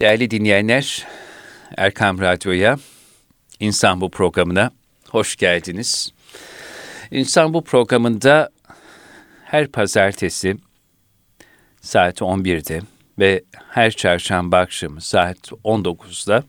[0.00, 1.06] Değerli dinleyenler,
[1.76, 2.78] Erkam Radyo'ya,
[3.60, 4.70] İnsan Bu programına
[5.08, 6.12] hoş geldiniz.
[7.10, 8.50] İnsan Bu programında
[9.44, 10.56] her pazartesi
[11.80, 12.80] saat 11'de
[13.18, 16.44] ve her çarşamba akşamı saat 19'da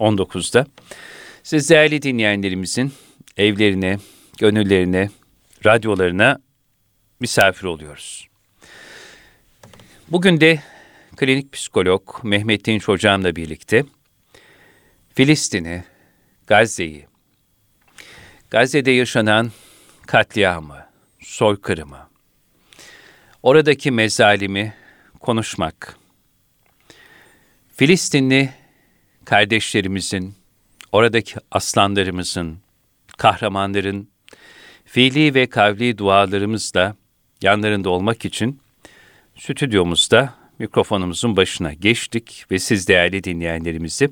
[0.00, 0.66] 19'da
[1.42, 2.92] siz değerli dinleyenlerimizin
[3.36, 3.98] evlerine,
[4.38, 5.10] gönüllerine,
[5.66, 6.38] radyolarına
[7.20, 8.28] misafir oluyoruz.
[10.08, 10.62] Bugün de
[11.18, 13.84] klinik psikolog Mehmet Dinç Hocam'la birlikte
[15.14, 15.84] Filistin'i,
[16.46, 17.06] Gazze'yi,
[18.50, 19.52] Gazze'de yaşanan
[20.06, 20.86] katliamı,
[21.20, 22.08] soykırımı,
[23.42, 24.74] oradaki mezalimi
[25.20, 25.96] konuşmak,
[27.76, 28.50] Filistinli
[29.24, 30.34] kardeşlerimizin,
[30.92, 32.58] oradaki aslanlarımızın,
[33.16, 34.10] kahramanların
[34.84, 36.96] fiili ve kavli dualarımızla
[37.42, 38.60] yanlarında olmak için
[39.36, 44.08] stüdyomuzda mikrofonumuzun başına geçtik ve siz değerli dinleyenlerimizi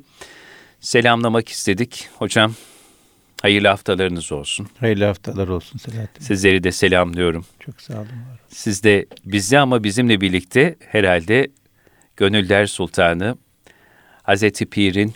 [0.80, 2.08] selamlamak istedik.
[2.18, 2.54] Hocam
[3.42, 4.68] hayırlı haftalarınız olsun.
[4.80, 6.24] Hayırlı haftalar olsun Selahattin.
[6.24, 7.44] Sizleri de selamlıyorum.
[7.60, 8.08] Çok sağ olun.
[8.48, 11.48] Siz de bizi ama bizimle birlikte herhalde
[12.16, 13.36] Gönüller Sultanı
[14.22, 15.12] Hazreti Pir'in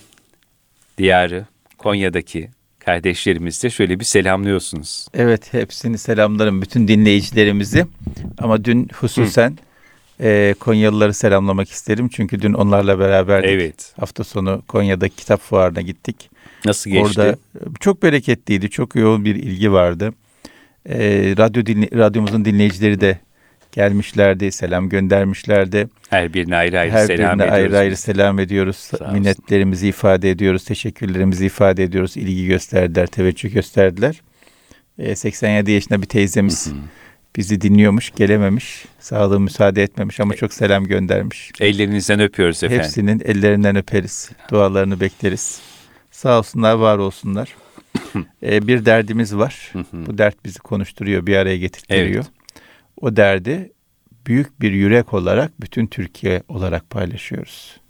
[0.99, 1.47] diyarı
[1.79, 5.07] Konya'daki kardeşlerimiz de şöyle bir selamlıyorsunuz.
[5.15, 7.87] Evet hepsini selamlarım bütün dinleyicilerimizi
[8.39, 9.59] ama dün hususen
[10.23, 13.51] e, Konyalıları selamlamak isterim çünkü dün onlarla beraberdik.
[13.51, 13.93] Evet.
[14.01, 16.31] Hafta sonu Konya'daki kitap fuarına gittik.
[16.65, 17.21] Nasıl geçti?
[17.21, 17.37] Orada
[17.81, 20.13] çok bereketliydi, çok yoğun bir ilgi vardı.
[20.89, 20.99] E,
[21.39, 23.19] radyo dinle, radyomuzun dinleyicileri de
[23.73, 25.89] gelmişlerdi, selam göndermişlerdi.
[26.11, 27.65] Her birine ayrı ayrı Her selam birine ediyoruz.
[27.75, 28.91] ayrı ayrı selam ediyoruz.
[29.13, 32.17] Minnetlerimizi ifade ediyoruz, teşekkürlerimizi ifade ediyoruz.
[32.17, 34.23] İlgi gösterdiler, teveccüh gösterdiler.
[34.99, 36.75] E, 87 yaşında bir teyzemiz Hı hı.
[37.37, 38.85] Bizi dinliyormuş, gelememiş.
[39.01, 41.53] Sağlığı müsaade etmemiş ama çok selam göndermiş.
[41.61, 42.85] Ellerinizden öpüyoruz efendim.
[42.85, 44.31] Hepsinin ellerinden öperiz.
[44.51, 45.61] Dualarını bekleriz.
[46.11, 47.57] Sağ olsunlar, var olsunlar.
[48.43, 49.73] E, bir derdimiz var.
[49.93, 52.01] Bu dert bizi konuşturuyor, bir araya getirtiyor.
[52.01, 52.27] Evet.
[53.01, 53.73] O derdi
[54.27, 57.81] büyük bir yürek olarak bütün Türkiye olarak paylaşıyoruz.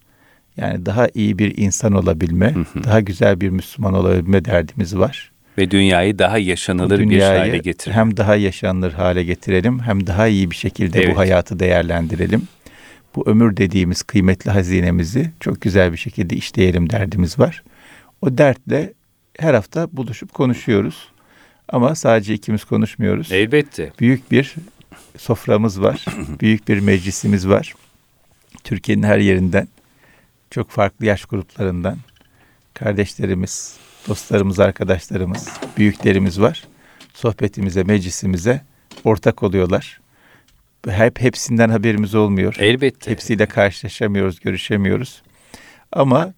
[0.56, 5.32] Yani daha iyi bir insan olabilme, daha güzel bir Müslüman olabilme derdimiz var.
[5.60, 7.94] Ve dünyayı daha yaşanılır bir dünyayı hale getirin.
[7.94, 11.14] hem daha yaşanılır hale getirelim, hem daha iyi bir şekilde Evet.
[11.14, 12.42] bu hayatı değerlendirelim.
[13.16, 17.62] Bu ömür dediğimiz kıymetli hazinemizi çok güzel bir şekilde işleyelim derdimiz var.
[18.22, 18.92] O dertle
[19.38, 21.08] her hafta buluşup konuşuyoruz.
[21.68, 23.32] Ama sadece ikimiz konuşmuyoruz.
[23.32, 23.92] Elbette.
[24.00, 24.54] Büyük bir
[25.18, 26.04] soframız var.
[26.40, 27.74] büyük bir meclisimiz var.
[28.64, 29.68] Türkiye'nin her yerinden,
[30.50, 31.96] çok farklı yaş gruplarından
[32.74, 33.76] kardeşlerimiz,
[34.08, 36.64] dostlarımız, arkadaşlarımız, büyüklerimiz var.
[37.14, 38.60] Sohbetimize, meclisimize
[39.04, 40.00] ortak oluyorlar.
[40.88, 42.56] Hep hepsinden haberimiz olmuyor.
[42.58, 43.10] Elbette.
[43.10, 45.22] Hepsiyle karşılaşamıyoruz, görüşemiyoruz.
[45.92, 46.34] Ama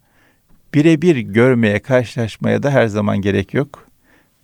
[0.74, 3.86] birebir görmeye, karşılaşmaya da her zaman gerek yok.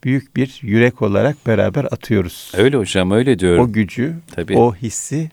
[0.05, 2.53] Büyük bir yürek olarak beraber atıyoruz.
[2.57, 3.65] Öyle hocam öyle diyorum.
[3.65, 4.57] O gücü, Tabii.
[4.57, 5.31] o hissi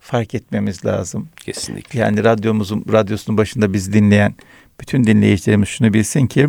[0.00, 1.28] fark etmemiz lazım.
[1.36, 2.00] Kesinlikle.
[2.00, 4.34] Yani radyomuzun radyosunun başında biz dinleyen
[4.80, 6.48] bütün dinleyicilerimiz şunu bilsin ki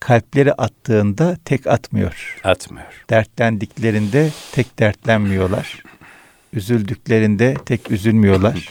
[0.00, 2.40] kalpleri attığında tek atmıyor.
[2.44, 3.04] Atmıyor.
[3.10, 5.82] Dertlendiklerinde tek dertlenmiyorlar.
[6.52, 8.68] Üzüldüklerinde tek üzülmüyorlar.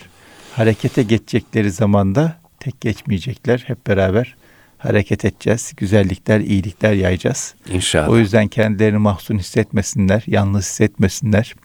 [0.54, 3.64] Harekete geçecekleri zamanda tek geçmeyecekler.
[3.68, 4.36] Hep beraber
[4.78, 5.74] hareket edeceğiz.
[5.78, 7.56] Güzellikler, iyilikler yayacağız.
[7.70, 8.10] İnşallah.
[8.10, 11.56] O yüzden kendilerini mahzun hissetmesinler, yalnız hissetmesinler.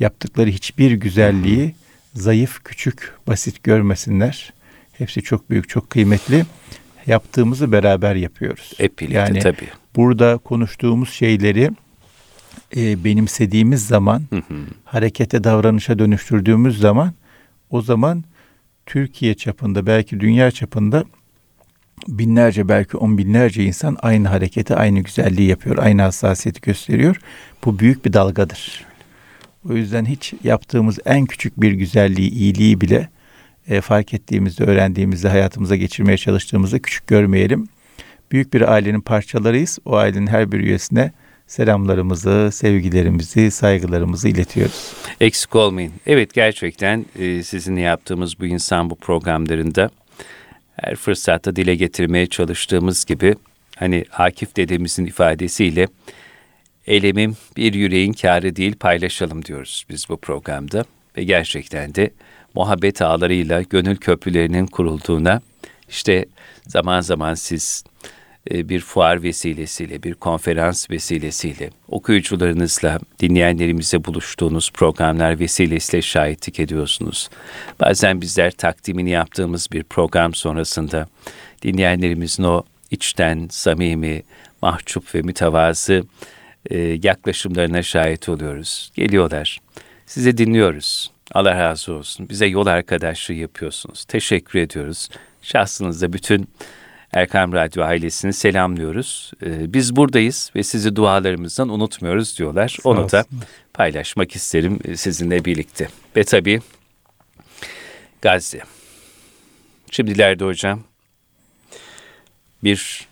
[0.00, 1.74] Yaptıkları hiçbir güzelliği
[2.14, 4.52] zayıf, küçük, basit görmesinler.
[4.92, 6.44] Hepsi çok büyük, çok kıymetli.
[7.08, 8.72] Yaptığımızı beraber yapıyoruz.
[8.76, 9.68] Hep birlikte Yani tabii.
[9.96, 11.70] burada konuştuğumuz şeyleri
[12.76, 14.56] e, benimsediğimiz zaman, Hı hı.
[14.84, 17.12] harekete, davranışa dönüştürdüğümüz zaman
[17.70, 18.24] o zaman
[18.86, 21.04] Türkiye çapında belki dünya çapında
[22.08, 27.20] binlerce belki on binlerce insan aynı hareketi, aynı güzelliği yapıyor, aynı hassasiyeti gösteriyor.
[27.64, 28.84] Bu büyük bir dalgadır.
[29.70, 33.08] O yüzden hiç yaptığımız en küçük bir güzelliği, iyiliği bile
[33.68, 37.68] e, fark ettiğimizde, öğrendiğimizde, hayatımıza geçirmeye çalıştığımızda küçük görmeyelim.
[38.32, 39.78] Büyük bir ailenin parçalarıyız.
[39.84, 41.12] O ailenin her bir üyesine
[41.46, 44.92] selamlarımızı, sevgilerimizi, saygılarımızı iletiyoruz.
[45.20, 45.92] Eksik olmayın.
[46.06, 49.90] Evet gerçekten e, sizinle yaptığımız bu insan bu programlarında
[50.72, 53.34] her fırsatta dile getirmeye çalıştığımız gibi
[53.76, 55.88] hani Akif dedemizin ifadesiyle
[56.86, 60.84] elemim bir yüreğin kârı değil paylaşalım diyoruz biz bu programda
[61.16, 62.10] ve gerçekten de
[62.58, 65.40] muhabbet ağlarıyla gönül köprülerinin kurulduğuna
[65.88, 66.24] işte
[66.66, 67.84] zaman zaman siz
[68.50, 77.30] e, bir fuar vesilesiyle, bir konferans vesilesiyle, okuyucularınızla, dinleyenlerimize buluştuğunuz programlar vesilesiyle şahitlik ediyorsunuz.
[77.80, 81.08] Bazen bizler takdimini yaptığımız bir program sonrasında
[81.62, 84.22] dinleyenlerimizin o içten, samimi,
[84.62, 86.04] mahcup ve mütevazı
[86.70, 88.90] e, yaklaşımlarına şahit oluyoruz.
[88.94, 89.58] Geliyorlar.
[90.06, 91.10] Sizi dinliyoruz.
[91.32, 92.28] Allah razı olsun.
[92.28, 94.04] Bize yol arkadaşlığı yapıyorsunuz.
[94.04, 95.08] Teşekkür ediyoruz.
[95.42, 96.48] Şahsınızda bütün
[97.12, 99.32] Erkam Radyo ailesini selamlıyoruz.
[99.42, 102.76] Ee, biz buradayız ve sizi dualarımızdan unutmuyoruz diyorlar.
[102.82, 103.24] Sağ Onu da
[103.74, 105.88] paylaşmak isterim e, sizinle birlikte.
[106.16, 106.60] Ve tabii
[108.22, 108.60] Gazze.
[109.90, 110.80] Şimdilerde hocam
[112.64, 113.08] bir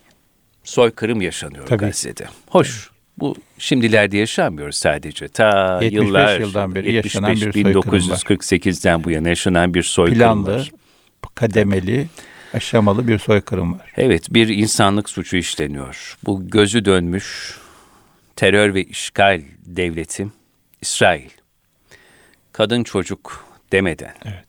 [0.64, 1.84] soykırım yaşanıyor tabii.
[1.84, 2.26] Gazze'de.
[2.48, 2.90] Hoş.
[3.18, 5.28] Bu şimdilerde yaşanmıyor sadece.
[5.28, 10.56] Ta 75 yıllar yıldan beri 75, yaşanan bir 1948'den bu yana yaşanan bir soykırım Planlı,
[10.56, 10.70] var.
[11.34, 12.06] kademeli,
[12.54, 13.92] aşamalı bir soykırım var.
[13.96, 16.16] Evet, bir insanlık suçu işleniyor.
[16.24, 17.58] Bu gözü dönmüş
[18.36, 20.26] terör ve işgal devleti
[20.80, 21.30] İsrail.
[22.52, 24.46] Kadın çocuk demeden evet.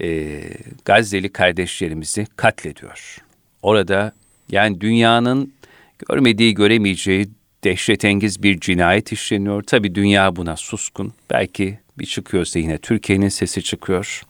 [0.00, 0.40] e,
[0.84, 3.18] Gazze'li kardeşlerimizi katlediyor.
[3.62, 4.12] Orada
[4.48, 5.52] yani dünyanın
[6.08, 7.28] görmediği göremeyeceği
[7.64, 9.62] dehşetengiz bir cinayet işleniyor.
[9.62, 11.12] Tabi dünya buna suskun.
[11.30, 14.22] Belki bir çıkıyorsa yine Türkiye'nin sesi çıkıyor.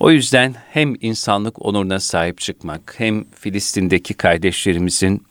[0.00, 5.22] O yüzden hem insanlık onuruna sahip çıkmak, hem Filistin'deki kardeşlerimizin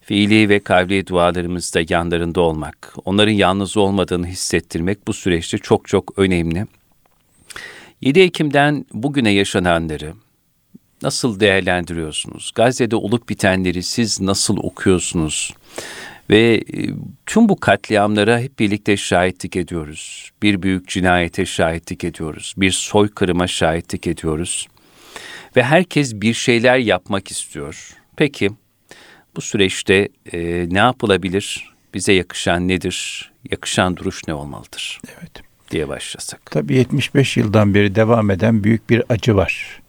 [0.00, 6.66] fiili ve kavli dualarımızda yanlarında olmak, onların yalnız olmadığını hissettirmek bu süreçte çok çok önemli.
[8.00, 10.12] 7 Ekim'den bugüne yaşananları,
[11.02, 12.52] nasıl değerlendiriyorsunuz?
[12.54, 15.54] Gazze'de olup bitenleri siz nasıl okuyorsunuz?
[16.30, 16.86] Ve e,
[17.26, 20.30] tüm bu katliamlara hep birlikte şahitlik ediyoruz.
[20.42, 22.54] Bir büyük cinayete şahitlik ediyoruz.
[22.56, 24.68] Bir soykırıma şahitlik ediyoruz.
[25.56, 27.90] Ve herkes bir şeyler yapmak istiyor.
[28.16, 28.50] Peki
[29.36, 31.74] bu süreçte e, ne yapılabilir?
[31.94, 33.30] Bize yakışan nedir?
[33.50, 35.00] Yakışan duruş ne olmalıdır?
[35.18, 35.42] Evet.
[35.70, 36.50] Diye başlasak.
[36.50, 39.82] Tabii 75 yıldan beri devam eden büyük bir acı var.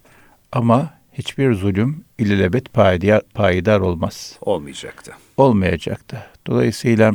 [0.52, 4.38] Ama hiçbir zulüm ilelebet payidar, payidar olmaz.
[4.42, 5.12] Olmayacaktı.
[5.38, 6.31] Olmayacaktı.
[6.48, 7.14] Dolayısıyla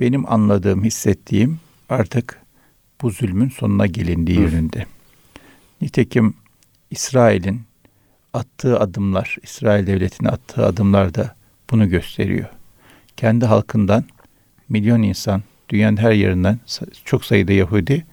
[0.00, 2.42] benim anladığım, hissettiğim artık
[3.02, 4.42] bu zulmün sonuna gelindiği Hı.
[4.42, 4.86] yönünde.
[5.80, 6.34] Nitekim
[6.90, 7.60] İsrail'in
[8.32, 11.34] attığı adımlar, İsrail devletinin attığı adımlar da
[11.70, 12.48] bunu gösteriyor.
[13.16, 14.04] Kendi halkından
[14.68, 16.58] milyon insan, dünyanın her yerinden
[17.04, 18.06] çok sayıda Yahudi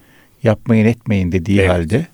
[0.44, 1.70] yapmayın etmeyin dediği evet.
[1.70, 2.08] halde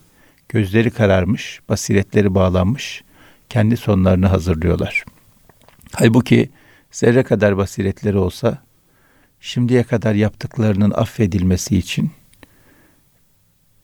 [0.49, 3.03] gözleri kararmış, basiretleri bağlanmış,
[3.49, 5.03] kendi sonlarını hazırlıyorlar.
[5.93, 6.49] Halbuki
[6.91, 8.57] zerre kadar basiretleri olsa
[9.39, 12.11] şimdiye kadar yaptıklarının affedilmesi için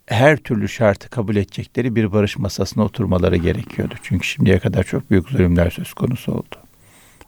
[0.06, 3.94] her türlü şartı kabul edecekleri bir barış masasına oturmaları gerekiyordu.
[4.04, 6.56] Çünkü şimdiye kadar çok büyük zulümler söz konusu oldu.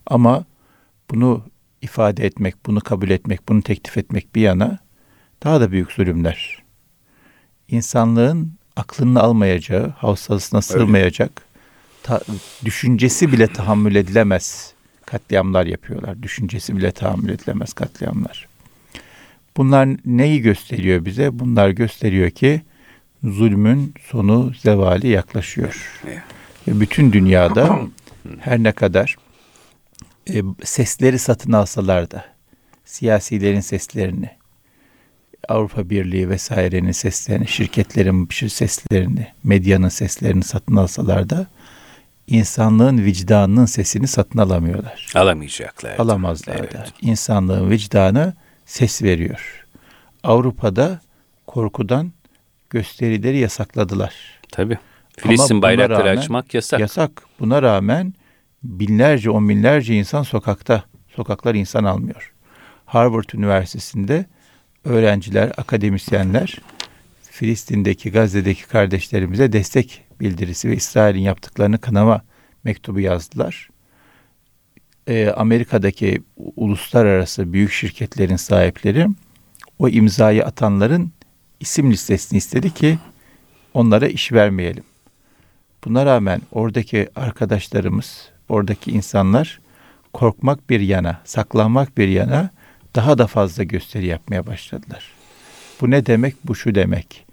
[0.05, 0.45] Ama
[1.09, 1.43] bunu
[1.81, 4.79] ifade etmek, bunu kabul etmek, bunu teklif etmek bir yana
[5.43, 6.63] daha da büyük zulümler.
[7.67, 11.41] İnsanlığın aklını almayacağı, havsasına sığmayacak,
[12.03, 12.21] ta,
[12.65, 14.73] düşüncesi bile tahammül edilemez
[15.11, 16.23] katliamlar yapıyorlar.
[16.23, 18.47] Düşüncesi bile tahammül edilemez katliamlar.
[19.57, 21.39] Bunlar neyi gösteriyor bize?
[21.39, 22.61] Bunlar gösteriyor ki
[23.23, 26.01] zulmün sonu zevali yaklaşıyor.
[26.67, 27.79] Bütün dünyada
[28.39, 29.15] her ne kadar
[30.29, 32.25] e, sesleri satın alsalar da
[32.85, 34.29] siyasilerin seslerini,
[35.47, 41.47] Avrupa Birliği vesairenin seslerini, şirketlerin seslerini, medyanın seslerini satın alsalar da
[42.29, 45.07] insanlığın vicdanının sesini satın alamıyorlar.
[45.15, 45.99] Alamayacaklar.
[45.99, 46.73] Alamazlar evet.
[46.73, 46.85] da.
[47.01, 48.33] İnsanlığın vicdanı
[48.65, 49.65] ses veriyor.
[50.23, 51.01] Avrupa'da
[51.47, 52.11] korkudan
[52.69, 54.13] gösterileri yasakladılar.
[54.51, 54.77] Tabii.
[55.17, 56.79] Filistin bayrakları rağmen, açmak yasak.
[56.79, 57.11] Yasak.
[57.39, 58.13] Buna rağmen
[58.63, 60.83] binlerce, on binlerce insan sokakta.
[61.15, 62.33] Sokaklar insan almıyor.
[62.85, 64.25] Harvard Üniversitesi'nde
[64.85, 66.57] öğrenciler, akademisyenler
[67.21, 72.21] Filistin'deki, Gazze'deki kardeşlerimize destek bildirisi ve İsrail'in yaptıklarını kınama
[72.63, 73.69] mektubu yazdılar.
[75.07, 76.21] Ee, Amerika'daki
[76.55, 79.07] uluslararası büyük şirketlerin sahipleri
[79.79, 81.11] o imzayı atanların
[81.59, 82.97] isim listesini istedi ki
[83.73, 84.83] onlara iş vermeyelim.
[85.85, 89.59] Buna rağmen oradaki arkadaşlarımız, oradaki insanlar
[90.13, 92.49] korkmak bir yana, saklanmak bir yana
[92.95, 95.11] daha da fazla gösteri yapmaya başladılar.
[95.81, 96.35] Bu ne demek?
[96.43, 97.25] Bu şu demek.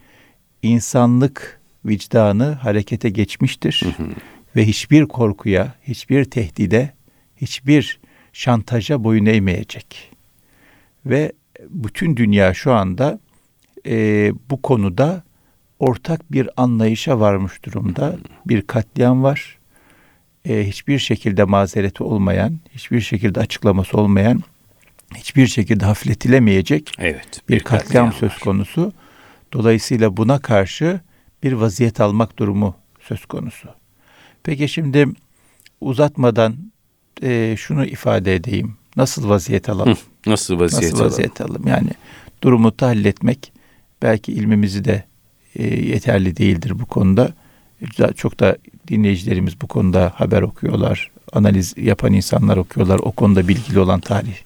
[0.62, 3.82] İnsanlık vicdanı harekete geçmiştir.
[3.84, 4.08] Hı hı.
[4.56, 6.92] Ve hiçbir korkuya, hiçbir tehdide,
[7.36, 8.00] hiçbir
[8.32, 10.10] şantaja boyun eğmeyecek.
[11.06, 11.32] Ve
[11.68, 13.20] bütün dünya şu anda
[13.86, 15.22] e, bu konuda
[15.78, 18.16] ortak bir anlayışa varmış durumda.
[18.46, 19.58] Bir katliam var.
[20.48, 24.42] e, hiçbir şekilde mazereti olmayan, hiçbir şekilde açıklaması olmayan,
[25.14, 28.92] hiçbir şekilde hafifletilemeyecek evet, bir, bir katliam, katliam söz konusu.
[29.52, 31.00] Dolayısıyla buna karşı
[31.46, 33.68] bir vaziyet almak durumu söz konusu.
[34.42, 35.06] Peki şimdi
[35.80, 36.56] uzatmadan
[37.22, 38.74] e, şunu ifade edeyim.
[38.96, 39.94] Nasıl vaziyet alalım?
[39.94, 41.54] Hı, nasıl vaziyet nasıl vaziyet alalım?
[41.54, 41.68] alalım?
[41.68, 41.90] Yani
[42.42, 43.52] durumu halletmek
[44.02, 45.04] belki ilmimizi de
[45.56, 47.32] e, yeterli değildir bu konuda.
[48.16, 48.56] Çok da
[48.88, 54.36] dinleyicilerimiz bu konuda haber okuyorlar, analiz yapan insanlar okuyorlar, o konuda bilgili olan tarih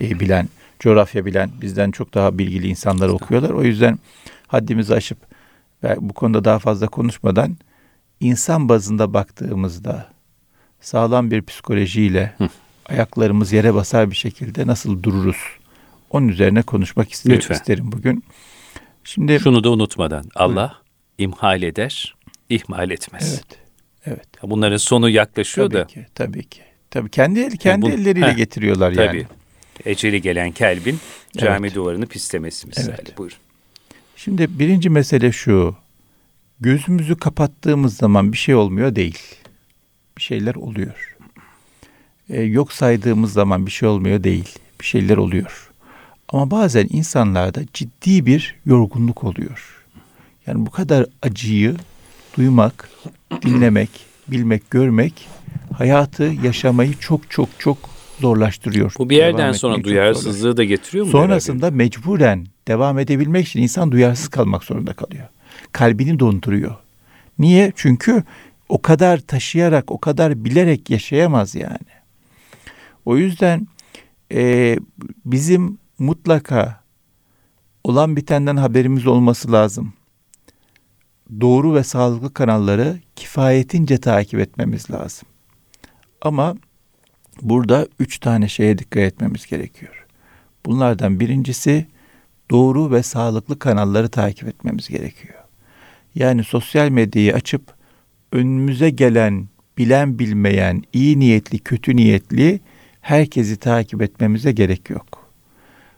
[0.00, 0.48] e, bilen,
[0.80, 3.50] coğrafya bilen, bizden çok daha bilgili insanlar okuyorlar.
[3.50, 3.98] O yüzden
[4.46, 5.31] haddimizi aşıp
[5.84, 7.56] ve bu konuda daha fazla konuşmadan
[8.20, 10.06] insan bazında baktığımızda
[10.80, 12.48] sağlam bir psikolojiyle Hı.
[12.86, 15.36] ayaklarımız yere basar bir şekilde nasıl dururuz?
[16.10, 17.54] Onun üzerine konuşmak isterim, Lütfen.
[17.54, 18.24] isterim bugün.
[19.04, 20.54] Şimdi şunu da unutmadan Allah
[21.18, 21.32] buyurun.
[21.32, 22.14] imhal eder,
[22.48, 23.34] ihmal etmez.
[23.34, 23.58] Evet.
[24.06, 24.28] Evet.
[24.42, 25.86] Bunların sonu yaklaşıyor tabii da.
[25.86, 26.60] Ki, tabii ki.
[26.90, 29.06] Tabii kendi kendi bu, elleriyle heh, getiriyorlar tabii.
[29.06, 29.26] yani.
[29.84, 30.98] Eceli gelen kelbin
[31.36, 31.76] cami evet.
[31.76, 32.94] duvarını pislemesi misali.
[32.98, 33.18] Evet.
[33.18, 33.36] Buyurun.
[34.24, 35.76] Şimdi birinci mesele şu.
[36.60, 39.18] Gözümüzü kapattığımız zaman bir şey olmuyor değil.
[40.16, 41.16] Bir şeyler oluyor.
[42.28, 44.58] Ee, yok saydığımız zaman bir şey olmuyor değil.
[44.80, 45.70] Bir şeyler oluyor.
[46.28, 49.84] Ama bazen insanlarda ciddi bir yorgunluk oluyor.
[50.46, 51.76] Yani bu kadar acıyı
[52.36, 52.90] duymak,
[53.42, 53.90] dinlemek,
[54.28, 55.28] bilmek, görmek
[55.78, 57.78] hayatı yaşamayı çok çok çok
[58.22, 58.94] zorlaştırıyor.
[58.98, 61.10] Bu bir yerden sonra duyarsızlığı da getiriyor mu?
[61.10, 61.76] Sonrasında herhalde?
[61.76, 65.28] mecburen devam edebilmek için insan duyarsız kalmak zorunda kalıyor.
[65.72, 66.76] Kalbini donduruyor.
[67.38, 67.72] Niye?
[67.76, 68.24] Çünkü
[68.68, 71.92] o kadar taşıyarak, o kadar bilerek yaşayamaz yani.
[73.04, 73.66] O yüzden
[74.32, 74.76] e,
[75.24, 76.82] bizim mutlaka
[77.84, 79.92] olan bitenden haberimiz olması lazım.
[81.40, 85.28] Doğru ve sağlıklı kanalları kifayetince takip etmemiz lazım.
[86.22, 86.54] Ama
[87.42, 90.06] burada üç tane şeye dikkat etmemiz gerekiyor.
[90.66, 91.86] Bunlardan birincisi
[92.50, 95.34] doğru ve sağlıklı kanalları takip etmemiz gerekiyor.
[96.14, 97.62] Yani sosyal medyayı açıp
[98.32, 99.48] önümüze gelen,
[99.78, 102.60] bilen bilmeyen, iyi niyetli, kötü niyetli
[103.00, 105.06] herkesi takip etmemize gerek yok.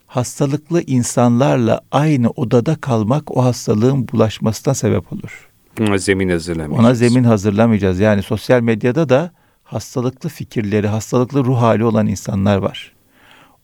[0.06, 5.50] Hastalıklı insanlarla aynı odada kalmak o hastalığın bulaşmasına sebep olur.
[5.80, 6.80] Ona zemin hazırlamayacağız.
[6.80, 8.00] Ona zemin hazırlamayacağız.
[8.00, 9.32] Yani sosyal medyada da
[9.74, 12.92] hastalıklı fikirleri, hastalıklı ruh hali olan insanlar var.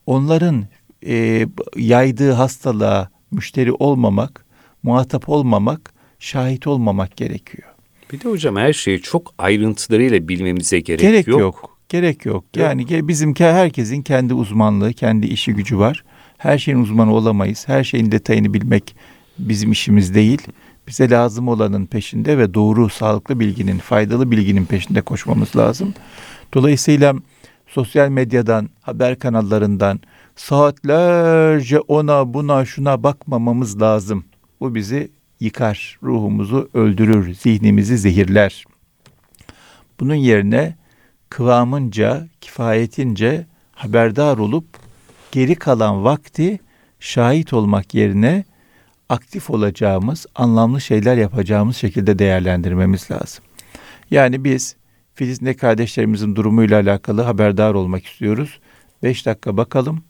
[0.07, 0.67] Onların
[1.07, 4.45] e, yaydığı hastalığa müşteri olmamak,
[4.83, 7.69] muhatap olmamak, şahit olmamak gerekiyor.
[8.13, 11.41] Bir de hocam her şeyi çok ayrıntılarıyla bilmemize gerek, gerek yok.
[11.41, 11.79] yok.
[11.89, 12.45] Gerek yok.
[12.57, 13.09] Yani yok.
[13.09, 16.05] bizim herkesin kendi uzmanlığı, kendi işi gücü var.
[16.39, 17.69] Her şeyin uzmanı olamayız.
[17.69, 18.97] Her şeyin detayını bilmek
[19.39, 20.43] bizim işimiz değil.
[20.91, 25.95] Bize lazım olanın peşinde ve doğru, sağlıklı bilginin, faydalı bilginin peşinde koşmamız lazım.
[26.55, 27.15] Dolayısıyla
[27.67, 30.01] sosyal medyadan, haber kanallarından
[30.37, 34.25] saatlerce ona buna şuna bakmamamız lazım.
[34.61, 38.65] Bu bizi yıkar, ruhumuzu öldürür, zihnimizi zehirler.
[40.01, 40.77] Bunun yerine
[41.29, 44.67] kıvamınca, kifayetince haberdar olup
[45.33, 46.59] geri kalan vakti
[47.01, 48.45] şahit olmak yerine
[49.11, 53.45] aktif olacağımız, anlamlı şeyler yapacağımız şekilde değerlendirmemiz lazım.
[54.11, 54.77] Yani biz
[55.15, 58.61] Filistinli kardeşlerimizin durumuyla alakalı haberdar olmak istiyoruz.
[59.03, 60.03] Beş dakika bakalım.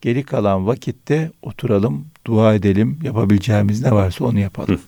[0.00, 4.80] Geri kalan vakitte oturalım, dua edelim, yapabileceğimiz ne varsa onu yapalım.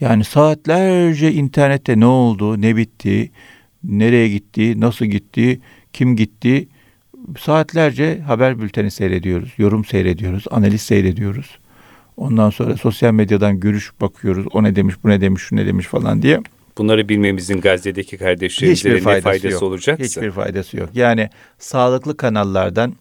[0.00, 3.30] Yani saatlerce internette ne oldu, ne bitti,
[3.84, 5.60] nereye gitti, nasıl gitti,
[5.92, 6.68] kim gitti,
[7.38, 11.58] saatlerce haber bülteni seyrediyoruz, yorum seyrediyoruz, analiz seyrediyoruz.
[12.20, 14.46] Ondan sonra sosyal medyadan görüş bakıyoruz.
[14.52, 16.40] O ne demiş, bu ne demiş, şu ne demiş falan diye.
[16.78, 19.62] Bunları bilmemizin Gazze'deki kardeşlerimize ne faydası yok.
[19.62, 20.04] olacaksa.
[20.04, 20.88] Hiçbir faydası yok.
[20.94, 22.94] Yani sağlıklı kanallardan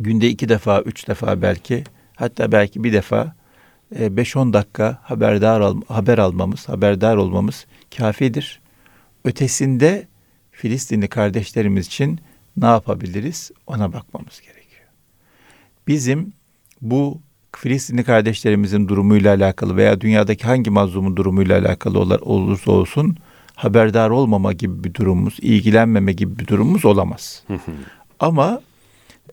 [0.00, 1.84] günde iki defa, üç defa belki
[2.16, 3.34] hatta belki bir defa
[3.94, 7.66] 5-10 e, dakika haberdar al, haber almamız, haberdar olmamız
[7.96, 8.60] kafidir.
[9.24, 10.06] Ötesinde
[10.50, 12.20] Filistinli kardeşlerimiz için
[12.56, 13.50] ne yapabiliriz?
[13.66, 14.88] Ona bakmamız gerekiyor.
[15.88, 16.32] Bizim
[16.80, 17.20] bu
[17.58, 23.16] Filistinli kardeşlerimizin durumuyla alakalı veya dünyadaki hangi mazlumun durumuyla alakalı olursa olsun
[23.54, 27.42] haberdar olmama gibi bir durumumuz, ilgilenmeme gibi bir durumumuz olamaz.
[28.20, 28.60] Ama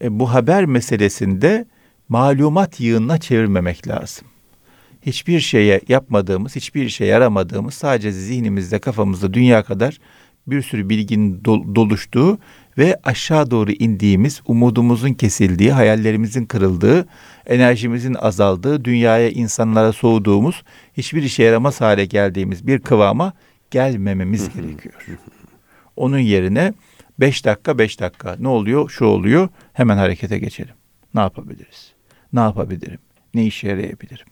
[0.01, 1.65] e, bu haber meselesinde
[2.09, 4.27] malumat yığınına çevirmemek lazım.
[5.05, 9.97] Hiçbir şeye yapmadığımız, hiçbir işe yaramadığımız, sadece zihnimizde, kafamızda dünya kadar
[10.47, 12.37] bir sürü bilginin doluştuğu
[12.77, 17.07] ve aşağı doğru indiğimiz, umudumuzun kesildiği, hayallerimizin kırıldığı,
[17.45, 20.63] enerjimizin azaldığı, dünyaya, insanlara soğuduğumuz,
[20.97, 23.33] hiçbir işe yaramaz hale geldiğimiz bir kıvama
[23.71, 24.95] gelmememiz gerekiyor.
[25.95, 26.73] Onun yerine
[27.19, 28.89] 5 dakika 5 dakika ne oluyor?
[28.89, 29.49] Şu oluyor.
[29.73, 30.73] Hemen harekete geçelim.
[31.13, 31.91] Ne yapabiliriz?
[32.33, 32.99] Ne yapabilirim?
[33.33, 34.25] Ne işe yarayabilirim?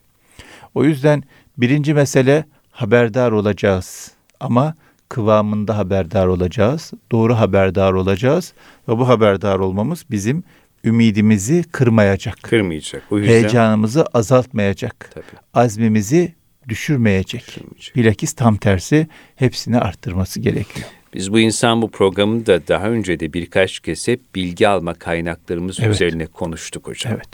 [0.74, 1.22] O yüzden
[1.58, 4.12] birinci mesele haberdar olacağız.
[4.40, 4.74] Ama
[5.10, 6.92] kıvamında haberdar olacağız.
[7.12, 8.52] Doğru haberdar olacağız.
[8.88, 10.44] Ve bu haberdar olmamız bizim
[10.84, 12.42] ümidimizi kırmayacak.
[12.42, 13.02] Kırmayacak.
[13.10, 13.32] O yüzden...
[13.32, 15.10] Heyecanımızı azaltmayacak.
[15.14, 15.24] Tabii.
[15.54, 16.34] Azmimizi
[16.68, 17.44] düşürmeyecek.
[17.54, 17.96] Kırmayacak.
[17.96, 20.88] Bilakis tam tersi hepsini arttırması gerekiyor.
[21.14, 25.94] Biz bu insan bu programında daha önce de birkaç kez hep bilgi alma kaynaklarımız Evet.
[25.94, 27.12] üzerine konuştuk hocam.
[27.16, 27.28] Evet.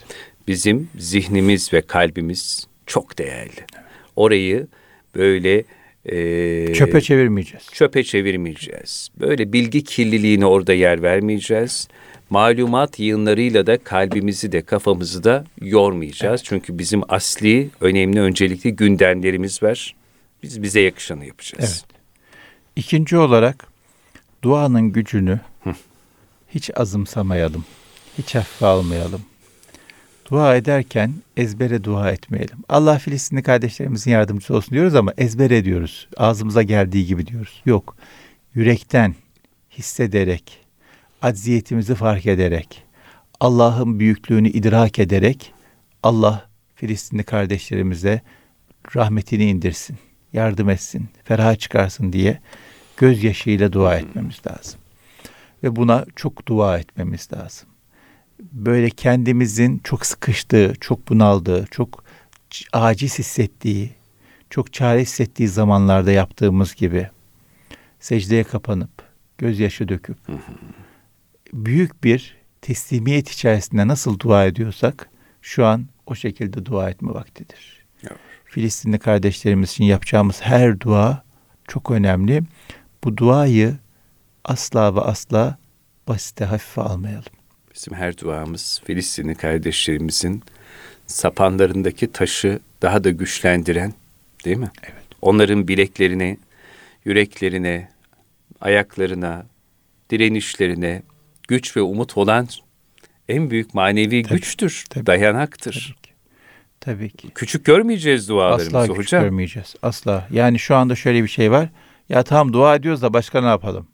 [0.49, 3.65] Bizim zihnimiz ve kalbimiz çok değerli.
[4.17, 4.67] Orayı
[5.15, 5.65] böyle
[6.09, 7.67] e, Çöpe çevirmeyeceğiz.
[7.73, 9.09] çöpe çevirmeyeceğiz.
[9.21, 11.89] Böyle bilgi kirliliğine orada yer vermeyeceğiz.
[12.31, 16.45] Malumat yığınlarıyla da kalbimizi de kafamızı da yormayacağız.
[16.45, 19.95] Çünkü bizim asli, önemli, öncelikli gündemlerimiz var.
[20.43, 21.85] Biz bize yakışanı yapacağız.
[21.89, 21.97] Evet.
[22.77, 23.67] İkinci olarak
[24.43, 25.41] duanın gücünü
[26.55, 27.65] hiç azımsamayalım.
[28.19, 29.23] Hiç hafife almayalım.
[30.31, 32.59] Dua ederken ezbere dua etmeyelim.
[32.69, 36.09] Allah Filistinli kardeşlerimizin yardımcısı olsun diyoruz ama ezbere diyoruz.
[36.17, 37.63] Ağzımıza geldiği gibi diyoruz.
[37.67, 37.97] Yok.
[38.55, 39.15] Yürekten
[39.71, 40.59] hissederek,
[41.23, 42.83] acziyetimizi fark ederek,
[43.41, 45.53] Allah'ın büyüklüğünü idrak ederek
[46.03, 48.21] Allah Filistinli kardeşlerimize
[48.97, 49.97] rahmetini indirsin,
[50.33, 52.41] yardım etsin, feraha çıkarsın diye
[52.97, 54.81] gözyaşıyla dua etmemiz lazım.
[55.63, 57.69] Ve buna çok dua etmemiz lazım.
[58.41, 62.05] Böyle kendimizin çok sıkıştığı, çok bunaldığı, çok
[62.73, 63.91] aciz hissettiği,
[64.51, 67.09] çok çare hissettiği zamanlarda yaptığımız gibi
[68.01, 68.91] secdeye kapanıp,
[69.39, 70.19] gözyaşı döküp,
[71.53, 75.11] büyük bir teslimiyet içerisinde nasıl dua ediyorsak,
[75.43, 77.85] şu an o şekilde dua etme vaktidir.
[78.03, 78.19] Evet.
[78.45, 81.23] Filistinli kardeşlerimiz için yapacağımız her dua
[81.69, 82.43] çok önemli.
[83.05, 83.77] Bu duayı
[84.45, 85.59] asla ve asla
[86.09, 87.36] basite hafife almayalım.
[87.77, 90.43] Bizim her duamız Filistinli kardeşlerimizin
[91.07, 93.95] sapanlarındaki taşı daha da güçlendiren
[94.45, 94.71] değil mi?
[94.85, 95.05] Evet.
[95.23, 96.37] Onların bileklerine,
[97.05, 97.89] yüreklerine,
[98.61, 99.47] ayaklarına,
[100.11, 101.03] direnişlerine
[101.49, 102.49] güç ve umut olan
[103.29, 105.07] en büyük manevi Tabii, güçtür, tabii.
[105.07, 105.73] dayanaktır.
[105.95, 106.11] Tabii ki.
[106.81, 107.29] Tabii ki.
[107.35, 109.23] Küçük görmeyeceğiz dualarımızı Asla güç hocam.
[109.23, 109.75] görmeyeceğiz.
[109.83, 110.29] Asla.
[110.33, 111.69] Yani şu anda şöyle bir şey var.
[112.09, 113.87] Ya tamam dua ediyoruz da başka ne yapalım?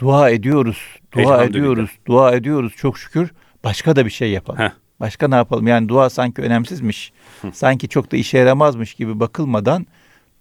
[0.00, 0.78] Dua ediyoruz.
[1.12, 1.90] Dua ediyoruz.
[2.06, 3.30] Dua ediyoruz çok şükür.
[3.64, 4.58] Başka da bir şey yapalım.
[4.58, 4.70] Heh.
[5.00, 5.66] Başka ne yapalım?
[5.66, 7.12] Yani dua sanki önemsizmiş.
[7.52, 9.86] Sanki çok da işe yaramazmış gibi bakılmadan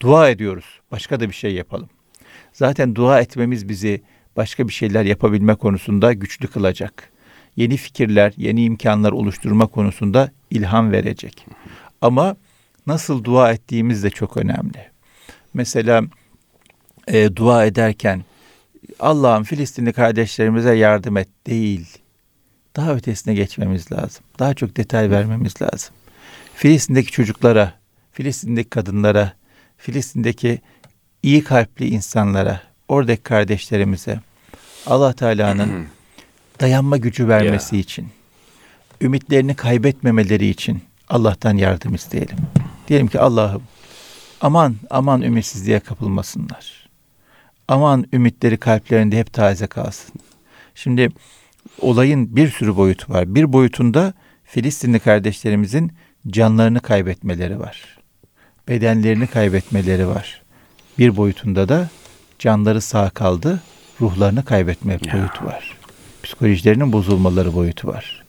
[0.01, 0.65] dua ediyoruz.
[0.91, 1.89] Başka da bir şey yapalım.
[2.53, 4.01] Zaten dua etmemiz bizi
[4.37, 7.11] başka bir şeyler yapabilme konusunda güçlü kılacak.
[7.55, 11.45] Yeni fikirler, yeni imkanlar oluşturma konusunda ilham verecek.
[12.01, 12.35] Ama
[12.87, 14.89] nasıl dua ettiğimiz de çok önemli.
[15.53, 16.03] Mesela
[17.07, 18.23] e, dua ederken
[18.99, 21.97] Allah'ım Filistinli kardeşlerimize yardım et değil.
[22.75, 24.23] Daha ötesine geçmemiz lazım.
[24.39, 25.93] Daha çok detay vermemiz lazım.
[26.55, 27.73] Filistin'deki çocuklara,
[28.11, 29.33] Filistin'deki kadınlara,
[29.77, 30.61] Filistin'deki
[31.23, 34.19] iyi kalpli insanlara, oradaki kardeşlerimize
[34.85, 35.85] Allah Teala'nın
[36.59, 38.07] dayanma gücü vermesi için,
[39.01, 42.37] ümitlerini kaybetmemeleri için Allah'tan yardım isteyelim.
[42.87, 43.63] Diyelim ki Allah'ım
[44.41, 46.78] aman aman ümitsizliğe kapılmasınlar.
[47.69, 50.15] Aman ümitleri kalplerinde hep taze kalsın.
[50.75, 51.09] Şimdi
[51.81, 53.35] olayın bir sürü boyutu var.
[53.35, 55.91] Bir boyutunda Filistinli kardeşlerimizin
[56.27, 57.97] canlarını kaybetmeleri var.
[58.67, 60.41] Bedenlerini kaybetmeleri var.
[60.99, 61.89] Bir boyutunda da
[62.39, 63.61] canları sağ kaldı,
[64.01, 65.13] ruhlarını kaybetme Ya.
[65.13, 65.77] boyutu var.
[66.23, 68.23] Psikolojilerinin bozulmaları boyutu var.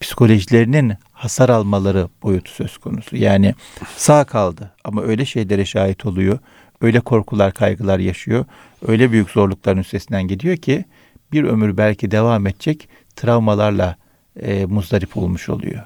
[0.00, 3.16] Psikolojilerinin hasar almaları boyutu söz konusu.
[3.16, 3.54] Yani
[3.96, 6.38] sağ kaldı ama öyle şeylere şahit oluyor.
[6.80, 8.44] Öyle korkular, kaygılar yaşıyor.
[8.86, 10.84] Öyle büyük zorlukların üstesinden gidiyor ki
[11.32, 13.96] bir ömür belki devam edecek travmalarla
[14.40, 15.82] e, muzdarip olmuş oluyor.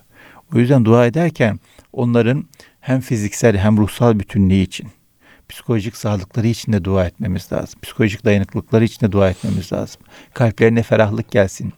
[0.54, 1.60] O yüzden dua ederken
[1.92, 2.44] onların
[2.80, 4.88] hem fiziksel hem ruhsal bütünlüğü için,
[5.48, 7.80] psikolojik sağlıkları için de dua etmemiz lazım.
[7.82, 10.00] Psikolojik dayanıklılıkları için de dua etmemiz lazım.
[10.34, 11.72] Kalplerine ferahlık gelsin,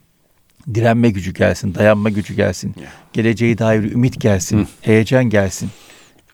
[0.75, 2.75] direnme gücü gelsin, dayanma gücü gelsin,
[3.13, 5.71] geleceğe dair ümit gelsin, heyecan gelsin,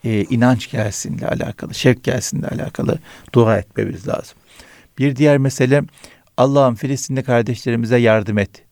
[0.04, 2.98] e, inanç gelsinle alakalı, şevk gelsinle alakalı
[3.32, 4.36] dua etmemiz lazım.
[4.98, 5.82] Bir diğer mesele
[6.36, 8.62] Allah'ım Filistinli kardeşlerimize yardım et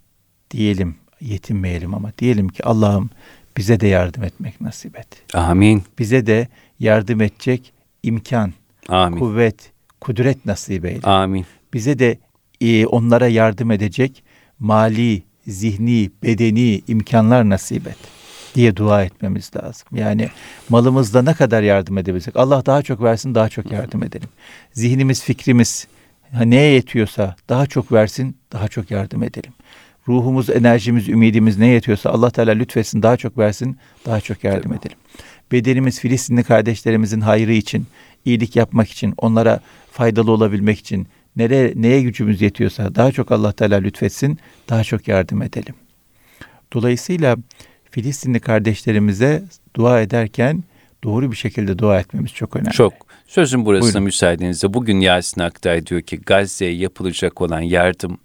[0.51, 3.11] diyelim, yetinmeyelim ama diyelim ki Allah'ım
[3.57, 5.35] bize de yardım etmek nasip et.
[5.35, 5.83] Amin.
[5.99, 6.49] Bize de
[6.81, 8.53] yardım edecek imkan,
[8.89, 9.19] Amin.
[9.19, 11.01] kuvvet, kudret nasip eyle.
[11.03, 11.47] Amin.
[11.75, 12.19] Bize de
[12.61, 14.25] e, onlara yardım edecek
[14.59, 17.97] mali, zihni, bedeni imkanlar nasip et
[18.55, 19.89] diye dua etmemiz lazım.
[19.93, 20.29] Yani
[20.69, 24.29] malımızda ne kadar yardım edebilirsek Allah daha çok versin daha çok yardım edelim.
[24.73, 25.87] Zihnimiz, fikrimiz
[26.41, 29.53] neye yetiyorsa daha çok versin, daha çok yardım edelim.
[30.09, 34.79] Ruhumuz, enerjimiz, ümidimiz ne yetiyorsa Allah Teala lütfetsin, daha çok versin, daha çok yardım Tabii.
[34.79, 34.99] edelim.
[35.53, 37.87] Bedenimiz Filistinli kardeşlerimizin hayrı için,
[38.25, 39.61] iyilik yapmak için, onlara
[39.93, 45.43] faydalı olabilmek için nere, neye gücümüz yetiyorsa daha çok Allah Teala lütfetsin, daha çok yardım
[45.43, 45.75] edelim.
[46.73, 47.37] Dolayısıyla
[47.91, 49.45] Filistinli kardeşlerimize
[49.77, 50.65] dua ederken
[51.05, 52.73] doğru bir şekilde dua etmemiz çok önemli.
[52.73, 52.93] Çok.
[53.33, 54.03] Sözün burasına Buyurun.
[54.03, 54.75] müsaadenizle.
[54.75, 58.19] Bugün Yasin Aktay diyor ki Gazze'ye yapılacak olan yardım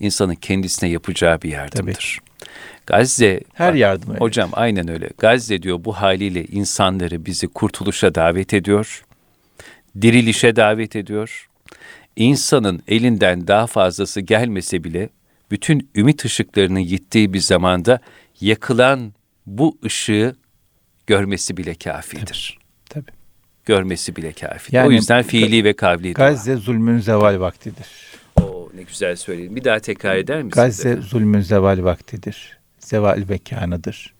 [0.00, 2.20] insanın kendisine yapacağı bir yardımdır.
[2.20, 2.48] Tabii.
[2.86, 4.20] Gazze her yardım öyle.
[4.20, 5.10] Hocam aynen öyle.
[5.18, 9.04] Gazze diyor bu haliyle insanları bizi kurtuluşa davet ediyor.
[10.00, 11.48] Dirilişe davet ediyor.
[12.16, 15.08] İnsanın elinden daha fazlası gelmese bile
[15.50, 18.00] bütün ümit ışıklarının gittiği bir zamanda
[18.40, 19.12] yakılan
[19.46, 20.36] bu ışığı
[21.06, 22.58] görmesi bile kafidir.
[22.58, 22.67] Tabii.
[23.68, 24.76] Görmesi bile kafidir.
[24.76, 26.60] Yani, o yüzden fiili ve kavli Gazze dua.
[26.60, 27.86] zulmün zeval vaktidir.
[28.40, 29.56] Oo, ne güzel söyledin.
[29.56, 30.62] Bir daha tekrar eder misin?
[30.62, 31.08] Gazze efendim?
[31.08, 32.58] zulmün zeval vaktidir.
[32.78, 34.14] Zeval mekanıdır.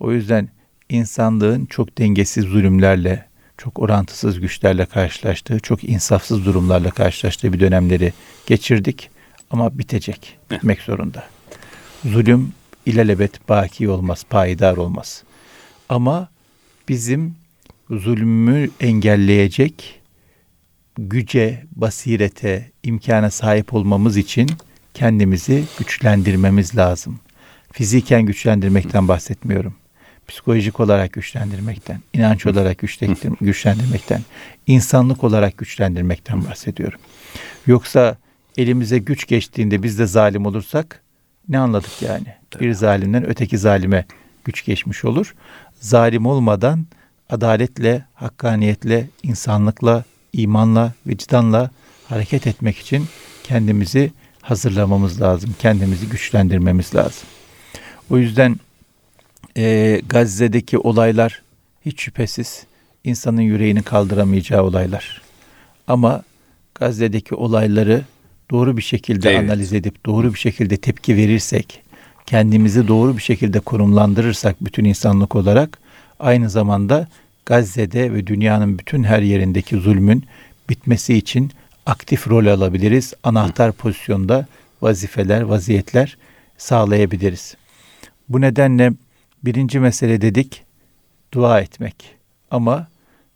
[0.00, 0.48] O yüzden
[0.88, 3.26] insanlığın çok dengesiz zulümlerle,
[3.58, 8.12] çok orantısız güçlerle karşılaştığı, çok insafsız durumlarla karşılaştığı bir dönemleri
[8.46, 9.10] geçirdik.
[9.50, 11.24] Ama bitecek, bitmek zorunda.
[12.04, 12.52] Zulüm
[12.86, 15.22] ilelebet baki olmaz, payidar olmaz.
[15.88, 16.28] Ama
[16.88, 17.39] bizim
[17.90, 20.00] zulmü engelleyecek
[20.98, 24.50] güce, basirete, imkana sahip olmamız için
[24.94, 27.20] kendimizi güçlendirmemiz lazım.
[27.72, 29.74] Fiziken güçlendirmekten bahsetmiyorum.
[30.28, 32.78] Psikolojik olarak güçlendirmekten, inanç olarak
[33.40, 34.22] güçlendirmekten,
[34.66, 37.00] insanlık olarak güçlendirmekten bahsediyorum.
[37.66, 38.16] Yoksa
[38.56, 41.02] elimize güç geçtiğinde biz de zalim olursak
[41.48, 42.34] ne anladık yani?
[42.60, 44.04] Bir zalimden öteki zalime
[44.44, 45.34] güç geçmiş olur.
[45.80, 46.86] Zalim olmadan
[47.30, 51.70] adaletle, hakkaniyetle, insanlıkla, imanla, vicdanla
[52.08, 53.06] hareket etmek için
[53.42, 54.12] kendimizi
[54.42, 55.54] hazırlamamız lazım.
[55.58, 57.28] Kendimizi güçlendirmemiz lazım.
[58.10, 58.56] O yüzden
[59.56, 61.42] e, Gazze'deki olaylar
[61.86, 62.66] hiç şüphesiz
[63.04, 65.22] insanın yüreğini kaldıramayacağı olaylar.
[65.86, 66.22] Ama
[66.74, 68.04] Gazze'deki olayları
[68.50, 69.40] doğru bir şekilde evet.
[69.50, 71.82] analiz edip doğru bir şekilde tepki verirsek,
[72.26, 75.78] kendimizi doğru bir şekilde konumlandırırsak bütün insanlık olarak
[76.20, 77.08] aynı zamanda
[77.46, 80.24] Gazze'de ve dünyanın bütün her yerindeki zulmün
[80.68, 81.50] bitmesi için
[81.86, 83.14] aktif rol alabiliriz.
[83.22, 84.46] Anahtar pozisyonda
[84.82, 86.16] vazifeler, vaziyetler
[86.58, 87.56] sağlayabiliriz.
[88.28, 88.92] Bu nedenle
[89.44, 90.62] birinci mesele dedik
[91.32, 91.94] dua etmek.
[92.50, 92.86] Ama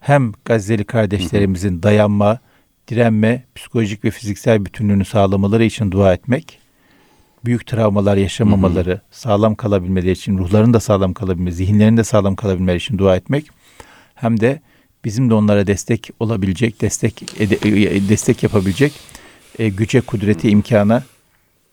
[0.01, 2.39] hem Gazze'li kardeşlerimizin dayanma,
[2.89, 6.59] direnme, psikolojik ve fiziksel bütünlüğünü sağlamaları için dua etmek,
[7.45, 9.01] büyük travmalar yaşamamaları, hı hı.
[9.11, 13.47] sağlam kalabilmeleri için, ruhların da sağlam kalabilmeleri, zihinlerin de sağlam kalabilmeleri için dua etmek,
[14.15, 14.61] hem de
[15.05, 18.93] bizim de onlara destek olabilecek, destek ede, e, destek yapabilecek
[19.59, 21.03] e, güce, kudreti, imkana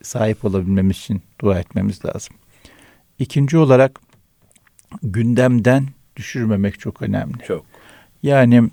[0.03, 2.35] sahip olabilmemiz için dua etmemiz lazım.
[3.19, 3.99] İkinci olarak
[5.03, 7.37] gündemden düşürmemek çok önemli.
[7.47, 7.65] Çok.
[8.23, 8.69] Yani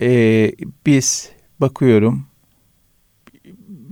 [0.00, 0.52] e,
[0.86, 2.26] biz bakıyorum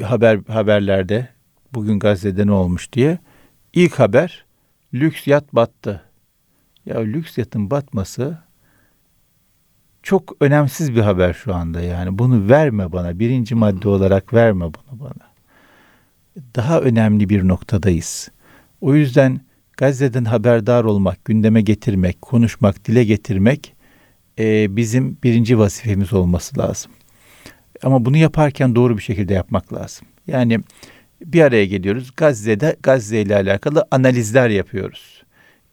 [0.02, 1.33] haber haberlerde
[1.74, 3.18] bugün Gazze'de ne olmuş diye
[3.72, 4.44] ilk haber
[4.94, 6.02] lüks yat battı.
[6.87, 8.38] Ya lüks yatın batması
[10.02, 12.18] çok önemsiz bir haber şu anda yani.
[12.18, 13.18] Bunu verme bana.
[13.18, 15.34] Birinci madde olarak verme bunu bana.
[16.56, 18.28] Daha önemli bir noktadayız.
[18.80, 19.40] O yüzden
[19.76, 23.74] Gazze'den haberdar olmak, gündeme getirmek, konuşmak, dile getirmek
[24.38, 26.92] e, bizim birinci vazifemiz olması lazım.
[27.82, 30.06] Ama bunu yaparken doğru bir şekilde yapmak lazım.
[30.26, 30.60] Yani
[31.20, 32.11] bir araya geliyoruz.
[32.16, 35.22] Gazze'de Gazze ile alakalı analizler yapıyoruz.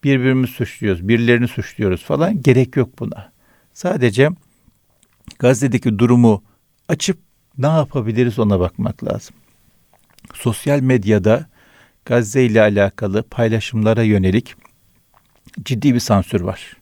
[0.03, 2.41] Birbirimizi suçluyoruz, birilerini suçluyoruz falan.
[2.41, 3.31] Gerek yok buna.
[3.73, 4.29] Sadece
[5.39, 6.43] Gazze'deki durumu
[6.87, 7.17] açıp
[7.57, 9.35] ne yapabiliriz ona bakmak lazım.
[10.33, 11.45] Sosyal medyada
[12.05, 14.55] Gazze ile alakalı paylaşımlara yönelik
[15.63, 16.77] ciddi bir sansür var.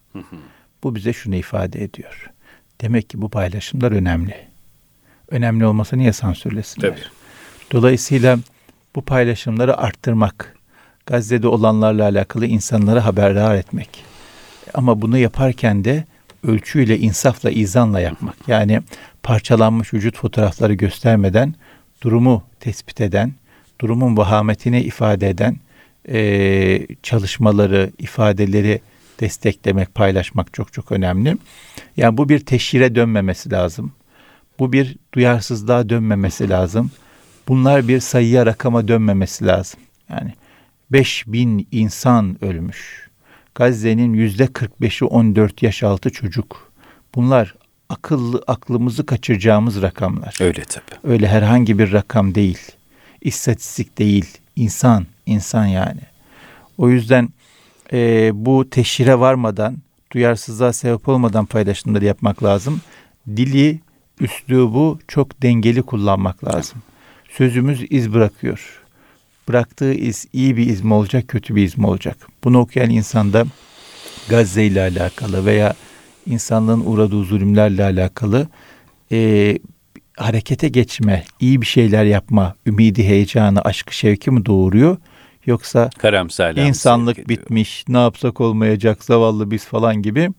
[0.83, 2.29] Bu bize şunu ifade ediyor.
[2.81, 4.47] Demek ki bu paylaşımlar önemli.
[5.27, 6.89] Önemli olmasa niye sansürlesinler?
[6.89, 7.18] Tabii.
[7.71, 8.39] Dolayısıyla
[8.95, 10.55] bu paylaşımları arttırmak,
[11.05, 14.03] Gazze'de olanlarla alakalı insanları haberdar etmek.
[14.73, 16.03] Ama bunu yaparken de
[16.43, 18.35] ölçüyle, insafla, izanla yapmak.
[18.47, 18.81] Yani
[19.23, 21.55] parçalanmış vücut fotoğrafları göstermeden
[22.01, 23.33] durumu tespit eden,
[23.81, 25.57] durumun vahametini ifade eden
[26.09, 28.81] e, çalışmaları, ifadeleri
[29.19, 31.37] desteklemek, paylaşmak çok çok önemli.
[31.97, 33.91] Yani bu bir teşhire dönmemesi lazım.
[34.59, 36.91] Bu bir duyarsızlığa dönmemesi lazım.
[37.49, 39.79] Bunlar bir sayıya, rakama dönmemesi lazım.
[40.09, 40.33] Yani
[40.91, 43.09] 5000 insan ölmüş.
[43.55, 46.71] Gazze'nin yüzde 45'i 14 yaş altı çocuk.
[47.15, 47.55] Bunlar
[47.89, 50.37] akıllı aklımızı kaçıracağımız rakamlar.
[50.41, 51.13] Öyle tabii.
[51.13, 52.59] Öyle herhangi bir rakam değil.
[53.21, 54.37] İstatistik değil.
[54.55, 56.01] İnsan, insan yani.
[56.77, 57.29] O yüzden
[57.93, 59.77] e, bu teşhire varmadan,
[60.11, 62.81] duyarsızlığa sebep olmadan paylaşımları yapmak lazım.
[63.27, 63.79] Dili,
[64.19, 66.81] üslubu çok dengeli kullanmak lazım.
[67.39, 68.81] Sözümüz iz bırakıyor.
[69.47, 72.17] Bıraktığı iz iyi bir iz mi olacak, kötü bir iz mi olacak?
[72.43, 73.45] Bunu okuyan insanda
[74.29, 75.73] Gazze ile alakalı veya
[76.25, 78.47] insanlığın uğradığı zulümlerle alakalı
[79.11, 79.57] e,
[80.17, 84.97] harekete geçme, iyi bir şeyler yapma, ümidi, heyecanı, aşkı, şevki mi doğuruyor?
[85.45, 90.29] Yoksa Karamsarlığa mı insanlık bitmiş, ne yapsak olmayacak, zavallı biz falan gibi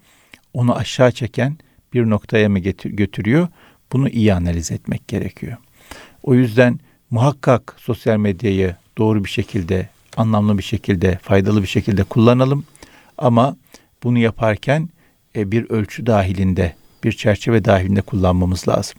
[0.55, 1.57] onu aşağı çeken
[1.95, 3.49] bir noktaya mı getir- götürüyor?
[3.93, 5.57] Bunu iyi analiz etmek gerekiyor.
[6.23, 12.65] O yüzden muhakkak sosyal medyayı doğru bir şekilde, anlamlı bir şekilde, faydalı bir şekilde kullanalım.
[13.19, 13.57] Ama
[14.03, 14.89] bunu yaparken
[15.37, 18.99] e, bir ölçü dahilinde, bir çerçeve dahilinde kullanmamız lazım.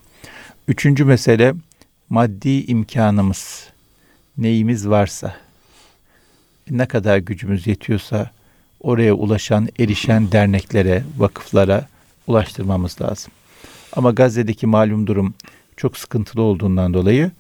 [0.68, 1.54] Üçüncü mesele
[2.10, 3.70] maddi imkanımız,
[4.38, 5.36] neyimiz varsa,
[6.70, 8.32] ne kadar gücümüz yetiyorsa
[8.80, 11.88] oraya ulaşan, erişen derneklere, vakıflara
[12.28, 13.32] ulaştırmamız lazım.
[13.94, 15.34] Ama Gazze'deki malum durum
[15.78, 17.32] çok sıkıntılı olduğundan dolayı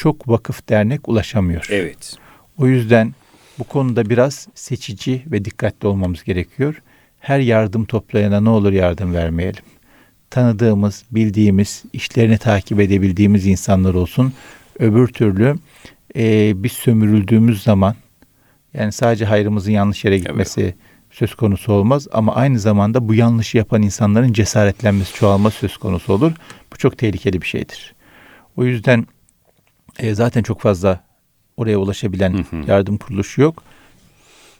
[0.00, 1.66] çok vakıf dernek ulaşamıyor.
[1.70, 2.16] Evet.
[2.58, 3.14] O yüzden
[3.58, 6.82] bu konuda biraz seçici ve dikkatli olmamız gerekiyor.
[7.18, 9.62] Her yardım toplayana ne olur yardım vermeyelim.
[10.30, 14.32] Tanıdığımız, bildiğimiz, işlerini takip edebildiğimiz insanlar olsun.
[14.78, 15.54] Öbür türlü
[16.16, 17.94] e, biz sömürüldüğümüz zaman
[18.74, 20.74] yani sadece hayrımızın yanlış yere gitmesi
[21.10, 26.32] söz konusu olmaz ama aynı zamanda bu yanlışı yapan insanların cesaretlenmesi, çoğalması söz konusu olur.
[26.72, 27.94] Bu çok tehlikeli bir şeydir.
[28.56, 29.06] O yüzden
[30.00, 31.04] e, zaten çok fazla
[31.56, 32.70] oraya ulaşabilen Hı hı.
[32.70, 33.62] yardım kuruluşu yok.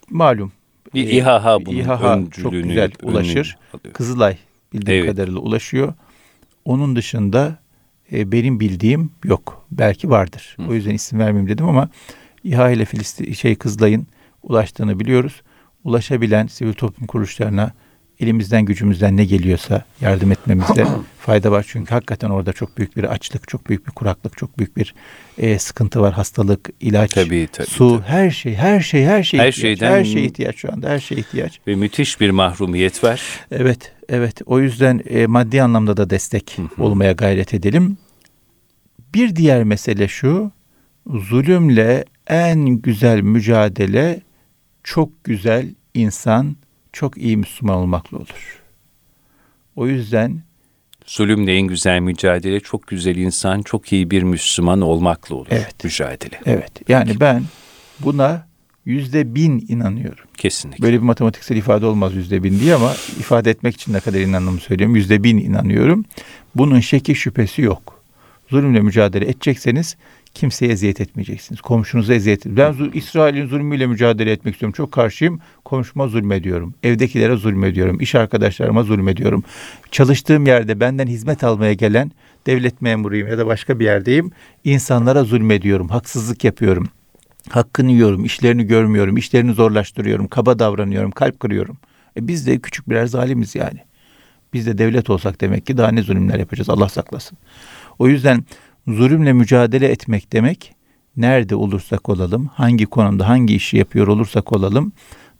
[0.09, 0.51] Malum.
[0.93, 3.57] Bir e, İHA bunun İHA çok güzel ulaşır.
[3.73, 3.93] alıyor.
[3.93, 4.37] Kızılay
[4.73, 5.11] bildiğim Evet.
[5.11, 5.93] kadarıyla ulaşıyor.
[6.65, 7.59] Onun dışında
[8.11, 9.65] e, benim bildiğim yok.
[9.71, 10.55] Belki vardır.
[10.59, 10.63] Hı.
[10.69, 11.89] O yüzden isim vermeyeyim dedim ama
[12.43, 14.07] İHA ile Filistin şey Kızılay'ın
[14.43, 15.41] ulaştığını biliyoruz.
[15.83, 17.71] Ulaşabilen sivil toplum kuruluşlarına
[18.21, 20.85] elimizden gücümüzden ne geliyorsa yardım etmemizde
[21.19, 21.65] fayda var.
[21.69, 24.95] Çünkü hakikaten orada çok büyük bir açlık, çok büyük bir kuraklık, çok büyük bir
[25.37, 26.13] e, sıkıntı var.
[26.13, 28.07] Hastalık, ilaç, Tabii, tabii, su, tabii.
[28.09, 29.55] her şey, her şey, her şey Her ihtiyaç.
[29.79, 31.59] şeyden- Her şeye ihtiyaç şu anda, her şeye ihtiyaç.
[31.67, 33.21] Ve müthiş bir mahrumiyet var.
[33.51, 34.41] Evet, evet.
[34.45, 37.97] O yüzden e, maddi anlamda da destek olmaya gayret edelim.
[39.13, 40.51] Bir diğer mesele şu,
[41.09, 44.21] zulümle en güzel mücadele
[44.83, 46.55] çok güzel insan,
[46.93, 48.61] çok iyi Müslüman olmakla olur.
[49.75, 50.41] O yüzden
[51.05, 55.47] Zulümle en güzel mücadele çok güzel insan, çok iyi bir Müslüman olmakla olur.
[55.49, 55.83] Evet.
[55.83, 56.39] Mücadele.
[56.45, 57.43] evet, yani ben
[57.99, 58.47] buna
[58.85, 60.25] yüzde bin inanıyorum.
[60.37, 60.83] Kesinlikle.
[60.83, 64.59] Böyle bir matematiksel ifade olmaz yüzde bin diye ama ifade etmek için ne kadar inandığımı
[64.59, 64.95] söylüyorum.
[64.95, 66.05] Yüzde bin inanıyorum.
[66.55, 68.03] Bunun şeki şüphesi yok.
[68.49, 69.97] Zulümle mücadele edecekseniz
[70.33, 71.61] kimseye eziyet etmeyeceksiniz.
[71.61, 74.73] Komşunuza eziyet Ben İsrail'in zulmüyle mücadele etmek istiyorum.
[74.73, 75.39] Çok karşıyım.
[75.65, 76.73] Komşuma zulmediyorum.
[76.83, 77.99] Evdekilere zulmediyorum.
[77.99, 79.43] İş arkadaşlarıma zulmediyorum.
[79.91, 82.11] Çalıştığım yerde benden hizmet almaya gelen
[82.45, 84.31] devlet memuruyum ya da başka bir yerdeyim.
[84.63, 85.89] İnsanlara zulmediyorum.
[85.89, 86.89] Haksızlık yapıyorum.
[87.49, 91.77] Hakkını yiyorum, işlerini görmüyorum, işlerini zorlaştırıyorum, kaba davranıyorum, kalp kırıyorum.
[92.17, 93.79] E biz de küçük birer zalimiz yani.
[94.53, 97.37] Biz de devlet olsak demek ki daha ne zulümler yapacağız Allah saklasın.
[97.99, 98.43] O yüzden
[98.87, 100.75] zulümle mücadele etmek demek
[101.17, 104.93] nerede olursak olalım, hangi konumda hangi işi yapıyor olursak olalım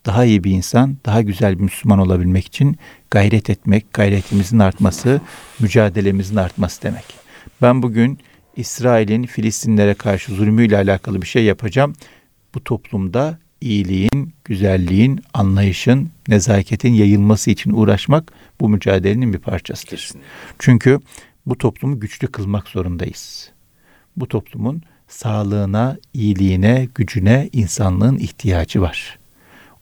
[0.06, 2.78] daha iyi bir insan, daha güzel bir Müslüman olabilmek için
[3.12, 5.22] gayret etmek, gayretimizin artması,
[5.60, 7.04] mücadelemizin artması demek.
[7.62, 8.20] Ben bugün
[8.56, 11.94] İsrail'in Filistinlere karşı zulmüyle alakalı bir şey yapacağım.
[12.56, 19.98] Bu toplumda iyiliğin, güzelliğin, anlayışın, nezaketin yayılması için uğraşmak bu mücadelenin bir parçasıdır.
[19.98, 20.30] Kesinlikle.
[20.60, 21.00] Çünkü
[21.46, 23.52] bu toplumu güçlü kılmak zorundayız.
[24.18, 29.20] Bu toplumun sağlığına, iyiliğine, gücüne, insanlığın ihtiyacı var.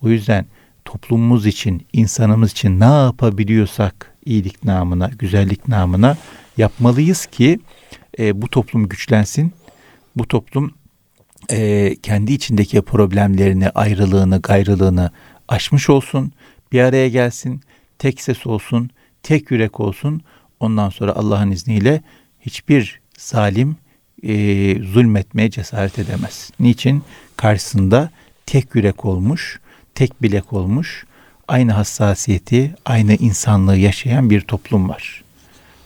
[0.02, 0.46] O yüzden
[0.86, 6.18] toplumumuz için, insanımız için ne yapabiliyorsak iyilik namına, güzellik namına
[6.58, 7.60] yapmalıyız ki
[8.20, 9.54] e, bu toplum güçlensin.
[10.16, 10.74] Bu toplum
[11.52, 15.12] e, kendi içindeki problemlerini, ayrılığını, gayrılığını
[15.48, 16.32] aşmış olsun.
[16.72, 17.62] Bir araya gelsin,
[18.00, 18.90] tek ses olsun,
[19.24, 20.22] tek yürek olsun.
[20.60, 22.02] Ondan sonra Allah'ın izniyle
[22.42, 23.78] hiçbir zalim
[24.24, 24.34] e,
[24.84, 26.52] zulmetmeye cesaret edemez.
[26.60, 27.04] Niçin?
[27.38, 28.10] Karşısında
[28.46, 29.60] tek yürek olmuş,
[29.96, 31.06] tek bilek olmuş,
[31.48, 35.24] aynı hassasiyeti, aynı insanlığı yaşayan bir toplum var.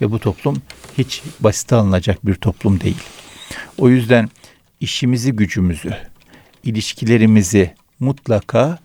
[0.01, 0.62] Ve bu toplum
[0.97, 3.03] hiç basit alınacak bir toplum değil.
[3.77, 4.29] O yüzden
[4.79, 5.97] işimizi, gücümüzü,
[6.63, 8.79] ilişkilerimizi mutlaka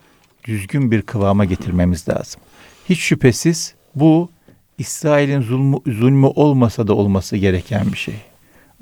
[0.44, 2.40] düzgün bir kıvama getirmemiz lazım.
[2.88, 4.31] Hiç şüphesiz bu
[4.79, 8.14] İsrail'in zulmü, zulmü olmasa da olması gereken bir şey.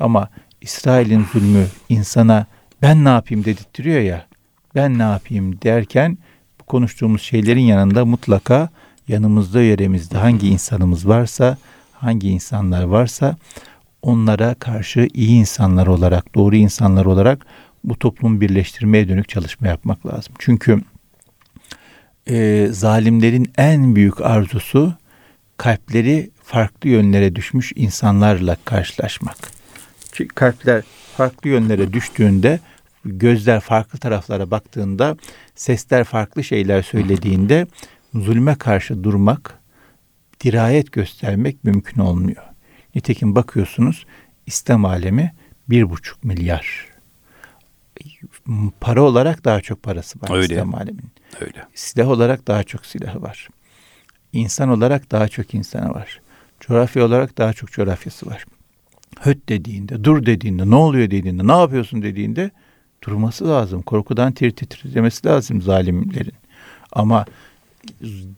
[0.01, 0.29] Ama
[0.61, 2.47] İsrail'in zulmü insana
[2.83, 4.27] ben ne yapayım dedirtiyor ya.
[4.75, 6.19] Ben ne yapayım derken
[6.61, 8.69] bu konuştuğumuz şeylerin yanında mutlaka
[9.09, 11.57] yanımızda yeremizde hangi insanımız varsa,
[11.93, 13.37] hangi insanlar varsa
[14.03, 17.47] onlara karşı iyi insanlar olarak, doğru insanlar olarak
[17.85, 20.35] bu toplumu birleştirmeye dönük çalışma yapmak lazım.
[20.39, 20.81] Çünkü
[22.29, 24.95] e, zalimlerin en büyük arzusu
[25.57, 29.37] kalpleri farklı yönlere düşmüş insanlarla karşılaşmak.
[30.13, 30.83] Çünkü kalpler
[31.17, 32.61] farklı yönlere düştüğünde,
[33.05, 35.17] gözler farklı taraflara baktığında,
[35.55, 37.67] sesler farklı şeyler söylediğinde
[38.15, 39.59] zulme karşı durmak,
[40.45, 42.43] dirayet göstermek mümkün olmuyor.
[42.95, 44.07] Nitekim bakıyorsunuz
[44.47, 45.35] İslam alemi
[45.69, 46.87] bir buçuk milyar.
[48.81, 50.55] Para olarak daha çok parası var Öyle.
[50.55, 51.13] İslam aleminin.
[51.41, 51.65] Öyle.
[51.75, 53.49] Silah olarak daha çok silahı var.
[54.33, 56.21] İnsan olarak daha çok insanı var.
[56.61, 58.45] Coğrafya olarak daha çok coğrafyası var.
[59.21, 62.51] Höt dediğinde, dur dediğinde, ne oluyor dediğinde, ne yapıyorsun dediğinde
[63.05, 63.83] durması lazım.
[63.83, 66.35] Korkudan tir titremesi lazım zalimlerin.
[66.93, 67.25] Ama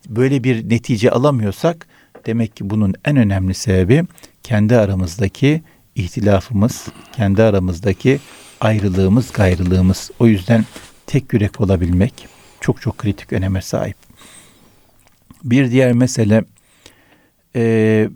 [0.09, 1.87] böyle bir netice alamıyorsak
[2.27, 4.05] demek ki bunun en önemli sebebi
[4.42, 5.62] kendi aramızdaki
[5.94, 8.20] ihtilafımız, kendi aramızdaki
[8.61, 10.11] ayrılığımız, gayrılığımız.
[10.18, 10.64] O yüzden
[11.07, 12.29] tek yürek olabilmek
[12.61, 14.08] çok çok kritik öneme sahip.
[15.44, 16.44] Bir diğer mesele
[17.57, 18.09] e,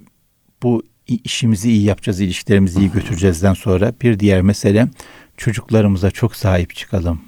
[0.62, 4.88] bu işimizi iyi yapacağız, ilişkilerimizi iyi götüreceğizden sonra bir diğer mesele
[5.36, 7.20] çocuklarımıza çok sahip çıkalım.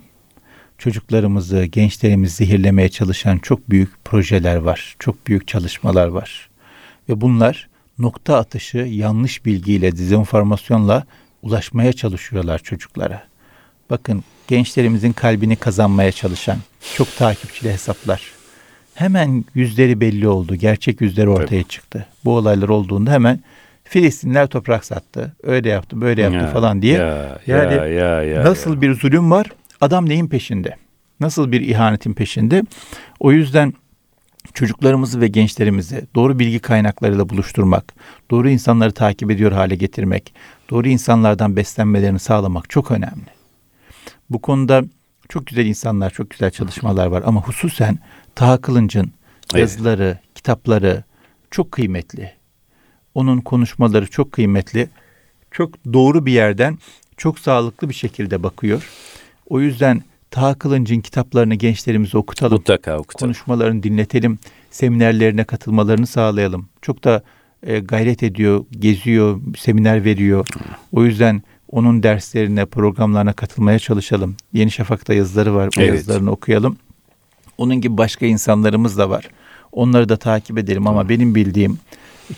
[0.78, 6.50] Çocuklarımızı, gençlerimizi zehirlemeye çalışan çok büyük projeler var, çok büyük çalışmalar var.
[7.08, 11.04] Ve bunlar nokta atışı yanlış bilgiyle, dezenformasyonla
[11.42, 13.22] ulaşmaya çalışıyorlar çocuklara.
[13.90, 16.58] Bakın gençlerimizin kalbini kazanmaya çalışan
[16.96, 18.33] çok takipçili hesaplar.
[18.94, 20.56] Hemen yüzleri belli oldu.
[20.56, 21.70] Gerçek yüzleri ortaya evet.
[21.70, 22.06] çıktı.
[22.24, 23.40] Bu olaylar olduğunda hemen
[23.84, 25.36] Filistinler toprak sattı.
[25.42, 26.98] Öyle yaptı, böyle yaptı ya, falan diye.
[26.98, 28.80] Ya, yani ya, ya, ya, nasıl ya.
[28.80, 29.46] bir zulüm var?
[29.80, 30.76] Adam neyin peşinde?
[31.20, 32.62] Nasıl bir ihanetin peşinde?
[33.20, 33.74] O yüzden
[34.54, 37.94] çocuklarımızı ve gençlerimizi doğru bilgi kaynaklarıyla buluşturmak,
[38.30, 40.34] doğru insanları takip ediyor hale getirmek,
[40.70, 43.30] doğru insanlardan beslenmelerini sağlamak çok önemli.
[44.30, 44.84] Bu konuda
[45.28, 47.98] çok güzel insanlar, çok güzel çalışmalar var ama hususen
[48.34, 49.12] Taha Kılınç'ın
[49.54, 50.34] yazıları, evet.
[50.34, 51.04] kitapları
[51.50, 52.32] çok kıymetli.
[53.14, 54.88] Onun konuşmaları çok kıymetli.
[55.50, 56.78] Çok doğru bir yerden
[57.16, 58.90] çok sağlıklı bir şekilde bakıyor.
[59.46, 62.58] O yüzden Taha Kılınç'ın kitaplarını gençlerimize okutalım.
[62.58, 63.32] Mutlaka okutalım.
[63.32, 64.38] Konuşmalarını dinletelim.
[64.70, 66.68] Seminerlerine katılmalarını sağlayalım.
[66.82, 67.22] Çok da
[67.62, 70.46] e, gayret ediyor, geziyor, seminer veriyor.
[70.92, 71.42] O yüzden
[71.74, 74.36] onun derslerine, programlarına katılmaya çalışalım.
[74.52, 75.66] Yeni Şafak'ta yazıları var.
[75.66, 75.94] O evet.
[75.94, 76.76] yazılarını okuyalım.
[77.58, 79.28] Onun gibi başka insanlarımız da var.
[79.72, 81.78] Onları da takip edelim ama benim bildiğim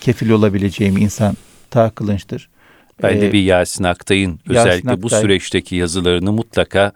[0.01, 1.37] kefil olabileceğim insan
[1.71, 2.49] Taha Kılınç'tır.
[3.03, 6.93] Ben de ee, bir Yasin Aktay'ın özellikle Aktay, bu süreçteki yazılarını mutlaka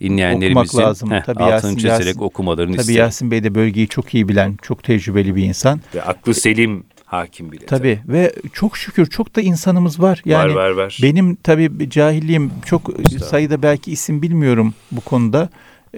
[0.00, 1.10] dinleyenlerimizin lazım.
[1.10, 2.96] Heh, tabii altını Yasin, çizerek Yasin, okumalarını tabii isterim.
[2.96, 5.80] Tabii Yasin Bey de bölgeyi çok iyi bilen, çok tecrübeli bir insan.
[5.94, 7.66] Ve aklı selim hakim bile.
[7.66, 8.12] Tabii, tabii.
[8.12, 10.22] ve çok şükür çok da insanımız var.
[10.24, 10.98] Yani var, var, var.
[11.02, 12.90] Benim tabii cahilliğim çok
[13.28, 15.48] sayıda belki isim bilmiyorum bu konuda.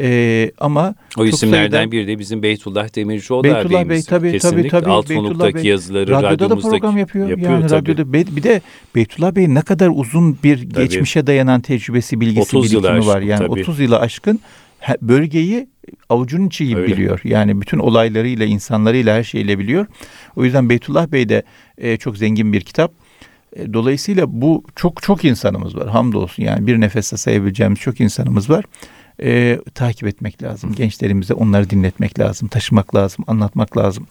[0.01, 4.69] Ee, ama o isimlerden sayıda, biri de bizim Beytullah Demircioğlu Beytullah Bey tabii Kesinlikle.
[4.69, 4.91] tabii tabii.
[4.91, 7.29] Altınonuktaki yazıları radyoda da program yapıyor.
[7.29, 7.81] yapıyor yani tabii.
[7.81, 8.61] radyoda bir de
[8.95, 10.83] Beytullah Bey ne kadar uzun bir tabii.
[10.83, 13.21] geçmişe dayanan tecrübesi, bilgisi, birikimi var.
[13.21, 13.61] Yani tabii.
[13.61, 14.41] 30 yıla aşkın
[15.03, 15.69] bölgeyi
[16.09, 16.93] avucunun içi gibi Öyle.
[16.93, 17.21] biliyor.
[17.25, 19.87] Yani bütün olaylarıyla, insanlarıyla, her şeyle biliyor.
[20.37, 21.43] O yüzden Beytullah Bey de
[21.79, 22.93] e, çok zengin bir kitap.
[23.57, 25.89] E, dolayısıyla bu çok çok insanımız var.
[25.89, 28.65] Hamdolsun yani bir nefeste sayabileceğimiz çok insanımız var
[29.23, 30.73] e, takip etmek lazım.
[30.75, 34.07] Gençlerimize onları dinletmek lazım, taşımak lazım, anlatmak lazım.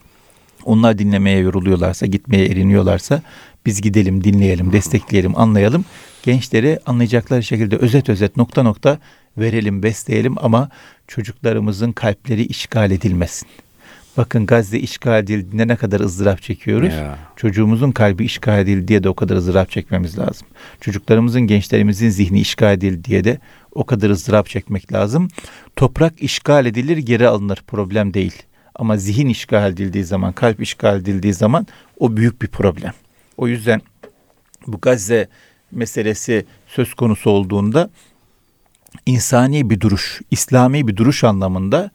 [0.66, 3.22] Onlar dinlemeye yoruluyorlarsa, gitmeye eriniyorlarsa
[3.66, 5.86] biz gidelim, dinleyelim, destekleyelim, anlayalım.
[6.24, 9.00] Gençleri anlayacakları şekilde özet özet nokta nokta
[9.38, 10.70] verelim, besleyelim ama
[11.08, 13.48] çocuklarımızın kalpleri işgal edilmesin.
[14.18, 16.94] Bakın Gazze işgal edildiğinde ne kadar ızdırap çekiyoruz.
[16.94, 17.18] Ya.
[17.36, 20.48] Çocuğumuzun kalbi işgal edildi diye de o kadar ızdırap çekmemiz lazım.
[20.82, 23.40] Çocuklarımızın, gençlerimizin zihni işgal edildi diye de
[23.72, 25.28] o kadar ızdırap çekmek lazım.
[25.76, 27.64] Toprak işgal edilir, geri alınır.
[27.68, 28.44] Problem değil.
[28.76, 31.68] Ama zihin işgal edildiği zaman, kalp işgal edildiği zaman
[32.00, 32.94] o büyük bir problem.
[33.44, 33.82] O yüzden
[34.68, 35.28] bu Gazze
[35.72, 37.90] meselesi söz konusu olduğunda
[39.06, 41.92] insani bir duruş, İslami bir duruş anlamında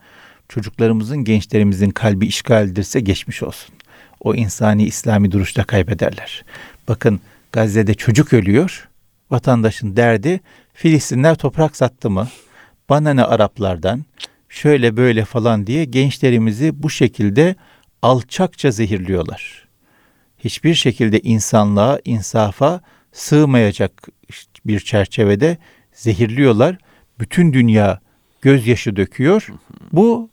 [0.49, 3.74] çocuklarımızın, gençlerimizin kalbi işgal edilirse geçmiş olsun.
[4.20, 6.44] O insani İslami duruşta kaybederler.
[6.88, 7.20] Bakın
[7.53, 8.88] Gazze'de çocuk ölüyor.
[9.30, 10.40] Vatandaşın derdi
[10.74, 12.28] Filistinler toprak sattı mı?
[12.88, 14.05] Bana ne Araplardan?
[14.49, 17.57] Şöyle böyle falan diye gençlerimizi bu şekilde
[18.03, 19.68] alçakça zehirliyorlar.
[20.39, 22.80] Hiçbir şekilde insanlığa, insafa
[23.12, 24.09] sığmayacak
[24.66, 25.57] bir çerçevede
[25.93, 26.76] zehirliyorlar.
[27.20, 28.01] Bütün dünya
[28.43, 29.49] gözyaşı döküyor.
[29.93, 30.30] Bu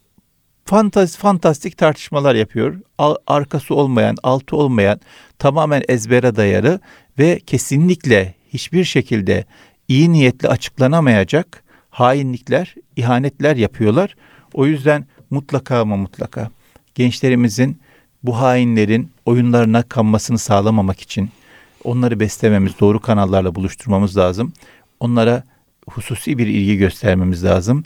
[0.66, 2.82] fantaz, fantastik tartışmalar yapıyor.
[3.28, 4.99] arkası olmayan, altı olmayan,
[5.39, 6.80] tamamen ezbere dayalı
[7.20, 9.45] ve kesinlikle hiçbir şekilde
[9.88, 14.16] iyi niyetli açıklanamayacak hainlikler, ihanetler yapıyorlar.
[14.53, 16.49] O yüzden mutlaka ama mutlaka
[16.95, 17.80] gençlerimizin
[18.28, 21.30] bu hainlerin oyunlarına kanmasını sağlamamak için
[21.84, 24.53] onları beslememiz, doğru kanallarla buluşturmamız lazım.
[24.99, 25.43] Onlara
[25.89, 27.84] hususi bir ilgi göstermemiz lazım.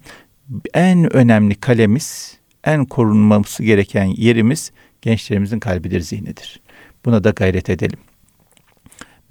[0.73, 4.71] En önemli kalemiz, en korunması gereken yerimiz
[5.01, 6.61] gençlerimizin kalbidir, zihnidir.
[7.05, 7.99] Buna da gayret edelim.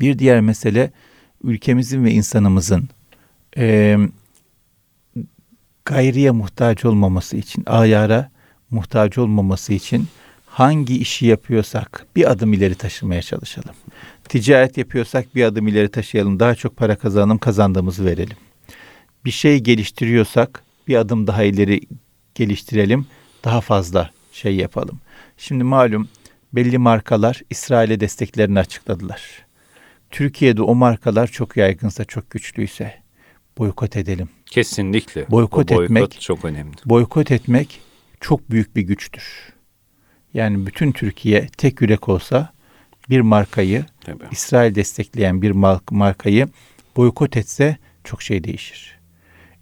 [0.01, 0.91] Bir diğer mesele
[1.45, 2.89] ülkemizin ve insanımızın
[3.57, 3.97] e,
[5.85, 8.31] gayriye muhtaç olmaması için, ayara
[8.71, 10.09] muhtaç olmaması için
[10.59, 13.75] hangi işi yapıyorsak bir adım ileri taşımaya çalışalım.
[14.29, 16.41] Ticaret yapıyorsak bir adım ileri taşıyalım.
[16.41, 18.37] Daha çok para kazanalım, kazandığımızı verelim.
[19.25, 21.81] Bir şey geliştiriyorsak bir adım daha ileri
[22.35, 23.07] geliştirelim.
[23.45, 25.01] Daha fazla şey yapalım.
[25.37, 26.09] Şimdi malum
[26.53, 29.23] belli markalar İsrail'e desteklerini açıkladılar.
[30.11, 32.95] Türkiye'de o markalar çok yaygınsa, çok güçlüyse
[33.59, 34.29] boykot edelim.
[34.47, 35.31] Kesinlikle.
[35.31, 36.77] Boykot, boykot etmek çok önemli.
[36.85, 37.81] Boykot etmek
[38.21, 39.58] çok büyük bir güçtür.
[40.35, 42.53] Yani bütün Türkiye tek yürek olsa
[43.11, 44.25] bir markayı Tabii.
[44.31, 45.51] İsrail destekleyen bir
[45.91, 46.49] markayı
[46.97, 48.99] boykot etse çok şey değişir.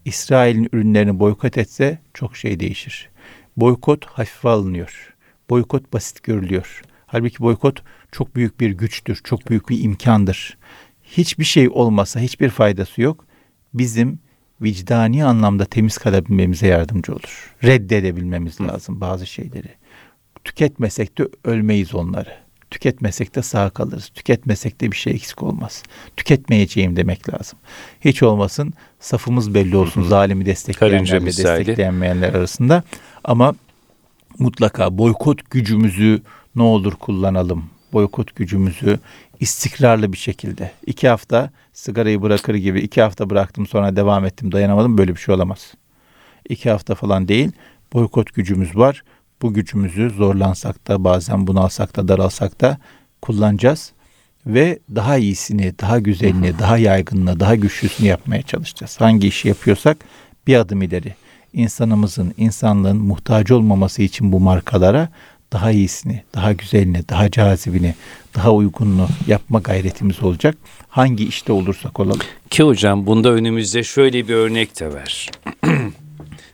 [0.05, 3.09] İsrail'in ürünlerini boykot etse çok şey değişir.
[3.57, 5.15] Boykot hafife alınıyor.
[5.51, 6.83] Boykot basit görülüyor.
[7.07, 10.59] Halbuki boykot çok büyük bir güçtür, çok büyük bir imkandır.
[11.03, 13.27] Hiçbir şey olmasa, hiçbir faydası yok.
[13.75, 14.19] Bizim
[14.61, 17.55] vicdani anlamda temiz kalabilmemize yardımcı olur.
[17.65, 19.69] Reddedebilmemiz lazım bazı şeyleri.
[20.47, 22.37] Tüketmesek de ölmeyiz onları.
[22.71, 24.09] Tüketmesek de sağ kalırız.
[24.09, 25.83] Tüketmesek de bir şey eksik olmaz.
[26.17, 27.59] Tüketmeyeceğim demek lazım.
[28.01, 30.03] Hiç olmasın safımız belli olsun.
[30.03, 32.83] Zalimi destekleyenlerle destekleyenmeyenler arasında.
[33.25, 33.55] Ama
[34.39, 36.23] mutlaka boykot gücümüzü
[36.57, 37.65] ne olur kullanalım.
[37.93, 38.99] Boykot gücümüzü
[39.41, 40.71] istikrarlı bir şekilde.
[40.87, 45.35] iki hafta sigarayı bırakır gibi iki hafta bıraktım sonra devam ettim dayanamadım böyle bir şey
[45.35, 45.75] olamaz.
[46.49, 47.53] İki hafta falan değil
[47.93, 49.03] boykot gücümüz var.
[49.43, 52.79] Bu gücümüzü zorlansak da bazen bunalsak da daralsak da
[53.23, 53.93] kullanacağız
[54.47, 59.01] ve daha iyisini, daha güzelini, daha yaygınını, daha güçlüsünü yapmaya çalışacağız.
[59.01, 59.97] Hangi işi yapıyorsak
[60.47, 61.15] bir adım ileri.
[61.53, 65.09] İnsanımızın, insanlığın muhtaç olmaması için bu markalara
[65.53, 67.95] daha iyisini, daha güzelini, daha cazibini,
[68.35, 70.57] daha uygununu yapma gayretimiz olacak.
[70.89, 72.21] Hangi işte olursak olalım.
[72.51, 75.31] Ki hocam bunda önümüzde şöyle bir örnek de var.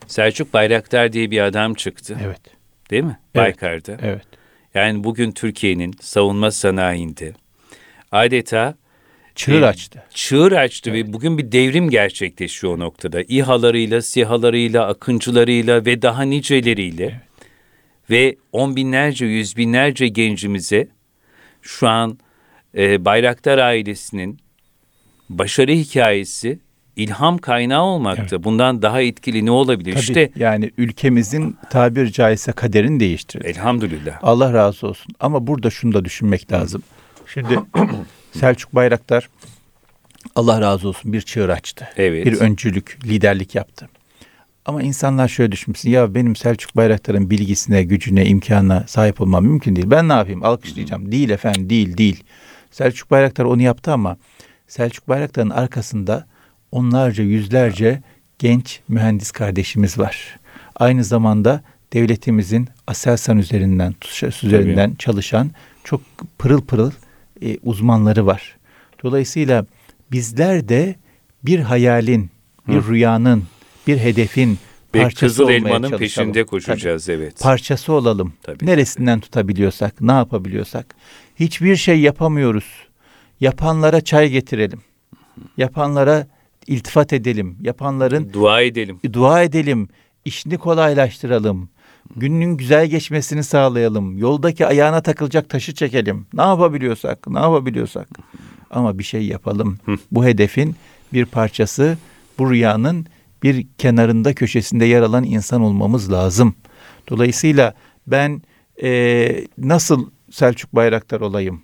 [0.07, 2.17] Selçuk Bayraktar diye bir adam çıktı.
[2.23, 2.41] Evet.
[2.89, 3.19] Değil mi?
[3.35, 3.45] Evet.
[3.45, 3.97] Baykar'da.
[4.01, 4.25] Evet.
[4.73, 7.33] Yani bugün Türkiye'nin savunma sanayinde
[8.11, 8.75] adeta
[9.35, 10.03] çığır e, açtı.
[10.13, 11.07] Çığır açtı evet.
[11.07, 13.23] ve bugün bir devrim gerçekleşiyor o noktada.
[13.27, 17.05] İHA'larıyla, SİHA'larıyla, akıncılarıyla ve daha niceleriyle.
[17.05, 17.33] Evet
[18.09, 20.87] ve on binlerce, yüz binlerce gencimize
[21.61, 22.17] şu an
[22.77, 24.39] e, Bayraktar ailesinin
[25.29, 26.59] başarı hikayesi
[26.95, 28.35] ilham kaynağı olmakta.
[28.35, 28.43] Evet.
[28.43, 29.91] Bundan daha etkili ne olabilir?
[29.91, 33.47] Tabii, işte yani ülkemizin tabir caizse kaderini değiştirdi.
[33.47, 34.19] Elhamdülillah.
[34.21, 35.13] Allah razı olsun.
[35.19, 36.83] Ama burada şunu da düşünmek lazım.
[37.33, 37.59] Şimdi
[38.31, 39.29] Selçuk Bayraktar
[40.35, 41.87] Allah razı olsun bir çığır açtı.
[41.97, 42.25] Evet.
[42.25, 43.89] Bir öncülük, liderlik yaptı.
[44.65, 45.89] Ama insanlar şöyle düşünmüşsün.
[45.89, 49.91] Ya benim Selçuk Bayraktar'ın bilgisine, gücüne, imkanına sahip olmam mümkün değil.
[49.91, 50.43] Ben ne yapayım?
[50.43, 51.11] Alkışlayacağım.
[51.11, 52.23] Değil efendim, değil, değil.
[52.71, 54.17] Selçuk Bayraktar onu yaptı ama
[54.67, 56.25] Selçuk Bayraktar'ın arkasında
[56.73, 58.01] onlarca, yüzlerce
[58.39, 60.39] genç mühendis kardeşimiz var.
[60.75, 61.61] Aynı zamanda
[61.93, 63.95] devletimizin Aselsan üzerinden,
[64.43, 64.97] üzerinden Tabii.
[64.97, 65.51] çalışan
[65.83, 66.01] çok
[66.37, 66.91] pırıl pırıl
[67.41, 68.57] e, uzmanları var.
[69.03, 69.65] Dolayısıyla
[70.11, 70.95] bizler de
[71.43, 72.29] bir hayalin,
[72.67, 72.89] bir Hı.
[72.89, 73.43] rüyanın,
[73.87, 74.59] bir hedefin
[74.93, 77.15] bir parçası kızıl elmanın peşinde koşacağız Tabii.
[77.15, 77.39] evet.
[77.39, 78.33] Parçası olalım.
[78.43, 78.65] Tabii.
[78.65, 80.95] Neresinden tutabiliyorsak, ne yapabiliyorsak.
[81.35, 82.65] Hiçbir şey yapamıyoruz.
[83.39, 84.81] Yapanlara çay getirelim.
[85.57, 86.27] Yapanlara
[86.67, 87.57] iltifat edelim.
[87.61, 88.99] Yapanların dua edelim.
[89.13, 89.87] Dua edelim.
[90.25, 91.69] İşini kolaylaştıralım.
[92.15, 94.17] Günün güzel geçmesini sağlayalım.
[94.17, 96.25] Yoldaki ayağına takılacak taşı çekelim.
[96.33, 98.07] Ne yapabiliyorsak, ne yapabiliyorsak.
[98.71, 99.77] Ama bir şey yapalım.
[100.11, 100.75] Bu hedefin
[101.13, 101.97] bir parçası,
[102.39, 103.05] bu rüyanın
[103.43, 106.55] bir kenarında köşesinde yer alan insan olmamız lazım.
[107.09, 107.73] Dolayısıyla
[108.07, 108.41] ben
[108.83, 111.61] e, nasıl Selçuk Bayraktar olayım?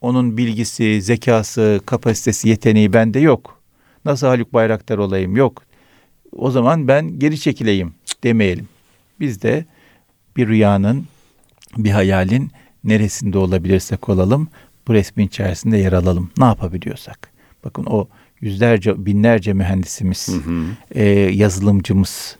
[0.00, 3.61] Onun bilgisi, zekası, kapasitesi, yeteneği bende yok.
[4.04, 5.36] Nasıl Haluk Bayraktar olayım?
[5.36, 5.62] Yok.
[6.36, 7.94] O zaman ben geri çekileyim
[8.24, 8.68] demeyelim.
[9.20, 9.64] Biz de
[10.36, 11.06] bir rüyanın,
[11.76, 12.50] bir hayalin
[12.84, 14.48] neresinde olabilirsek olalım
[14.88, 16.30] bu resmin içerisinde yer alalım.
[16.38, 17.32] Ne yapabiliyorsak.
[17.64, 18.08] Bakın o
[18.40, 20.64] yüzlerce, binlerce mühendisimiz, hı hı.
[20.90, 22.36] E, yazılımcımız,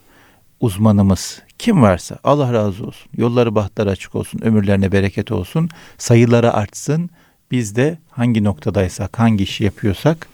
[0.59, 3.11] uzmanımız, kim varsa Allah razı olsun.
[3.17, 7.09] Yolları bahtları açık olsun, ömürlerine bereket olsun, sayıları artsın.
[7.51, 10.27] Biz de hangi noktadaysak, hangi işi yapıyorsak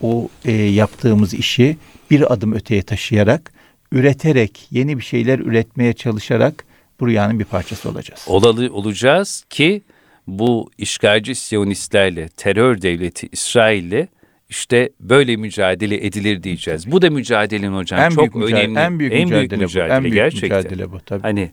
[0.00, 1.76] o e, yaptığımız işi
[2.10, 3.52] bir adım öteye taşıyarak,
[3.92, 6.64] üreterek, yeni bir şeyler üretmeye çalışarak
[7.00, 8.24] bu rüyanın bir parçası olacağız.
[8.26, 9.82] Olalı olacağız ki
[10.26, 14.06] bu işgalci Siyonistlerle, terör devleti İsrail'le
[14.48, 16.92] işte böyle mücadele edilir diyeceğiz.
[16.92, 18.78] Bu da mücadelenin hocam en çok büyük mücadele, önemli.
[18.80, 19.94] En büyük, en mücadele, büyük mücadele, bu.
[19.94, 20.58] En büyük gerçekten.
[20.58, 21.22] mücadele bu tabii.
[21.22, 21.50] Hani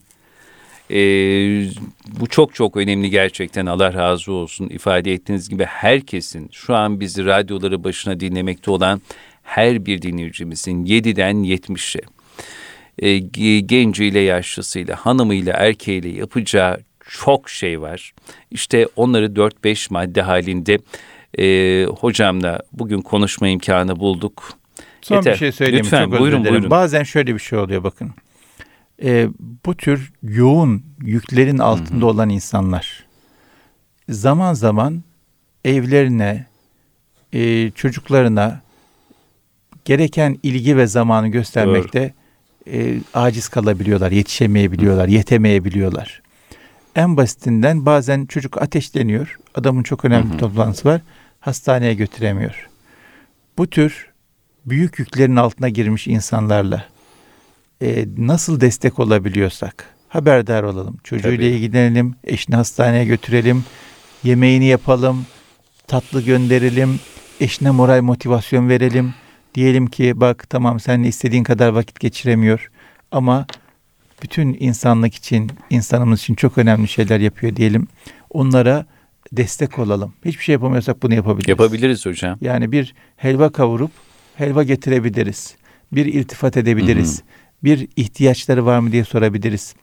[0.91, 0.97] e,
[2.19, 4.69] bu çok çok önemli gerçekten Allah razı olsun.
[4.69, 9.01] ifade ettiğiniz gibi herkesin şu an bizi radyoları başına dinlemekte olan
[9.43, 12.01] her bir dinleyicimizin 7'den 70'e
[12.99, 13.17] e,
[13.59, 16.77] genciyle yaşlısıyla hanımıyla erkeğiyle yapacağı
[17.09, 18.13] çok şey var.
[18.51, 20.79] İşte onları 4-5 madde halinde
[21.39, 24.49] e, hocamla bugün konuşma imkanı bulduk.
[25.01, 25.33] Son Yeter.
[25.33, 25.85] bir şey söyleyeyim.
[25.85, 26.69] Lütfen çok buyurun buyurun.
[26.69, 28.11] Bazen şöyle bir şey oluyor bakın.
[29.03, 29.29] E,
[29.65, 32.05] bu tür yoğun yüklerin altında Hı-hı.
[32.05, 33.05] olan insanlar
[34.09, 35.03] zaman zaman
[35.65, 36.45] evlerine,
[37.33, 38.61] e, çocuklarına
[39.85, 42.13] gereken ilgi ve zamanı göstermekte
[42.71, 46.21] e, aciz kalabiliyorlar, yetişemeyebiliyorlar, yetemeyebiliyorlar.
[46.95, 49.39] En basitinden bazen çocuk ateşleniyor.
[49.55, 51.01] Adamın çok önemli bir toplantısı var
[51.39, 52.69] hastaneye götüremiyor.
[53.57, 54.11] Bu tür
[54.65, 56.85] büyük yüklerin altına girmiş insanlarla
[57.83, 60.97] e, nasıl destek olabiliyorsak haberdar olalım.
[61.03, 61.45] Çocuğuyla Tabii.
[61.45, 63.63] ilgilenelim, eşini hastaneye götürelim,
[64.23, 65.25] yemeğini yapalım,
[65.87, 66.99] tatlı gönderelim,
[67.39, 69.13] eşine moral motivasyon verelim.
[69.55, 72.71] Diyelim ki bak tamam seninle istediğin kadar vakit geçiremiyor
[73.11, 73.45] ama
[74.23, 77.87] bütün insanlık için, insanımız için çok önemli şeyler yapıyor diyelim.
[78.29, 78.85] Onlara
[79.31, 80.13] destek olalım.
[80.25, 81.49] Hiçbir şey yapamıyorsak bunu yapabiliriz.
[81.49, 82.37] Yapabiliriz hocam.
[82.41, 83.91] Yani bir helva kavurup
[84.35, 85.55] helva getirebiliriz.
[85.91, 87.19] Bir iltifat edebiliriz.
[87.19, 87.42] Hı hı.
[87.63, 89.75] Bir ihtiyaçları var mı diye sorabiliriz.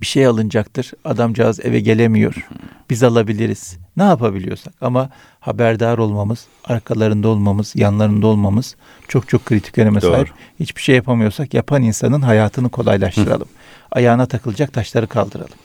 [0.00, 0.92] Bir şey alınacaktır.
[1.04, 2.48] Adamcağız eve gelemiyor.
[2.90, 3.78] Biz alabiliriz.
[3.96, 8.76] Ne yapabiliyorsak ama haberdar olmamız, arkalarında olmamız, yanlarında olmamız
[9.08, 10.12] çok çok kritik öneme Doğru.
[10.12, 10.28] sahip.
[10.60, 13.48] Hiçbir şey yapamıyorsak yapan insanın hayatını kolaylaştıralım.
[13.48, 13.88] Hı.
[13.90, 15.56] Ayağına takılacak taşları kaldıralım.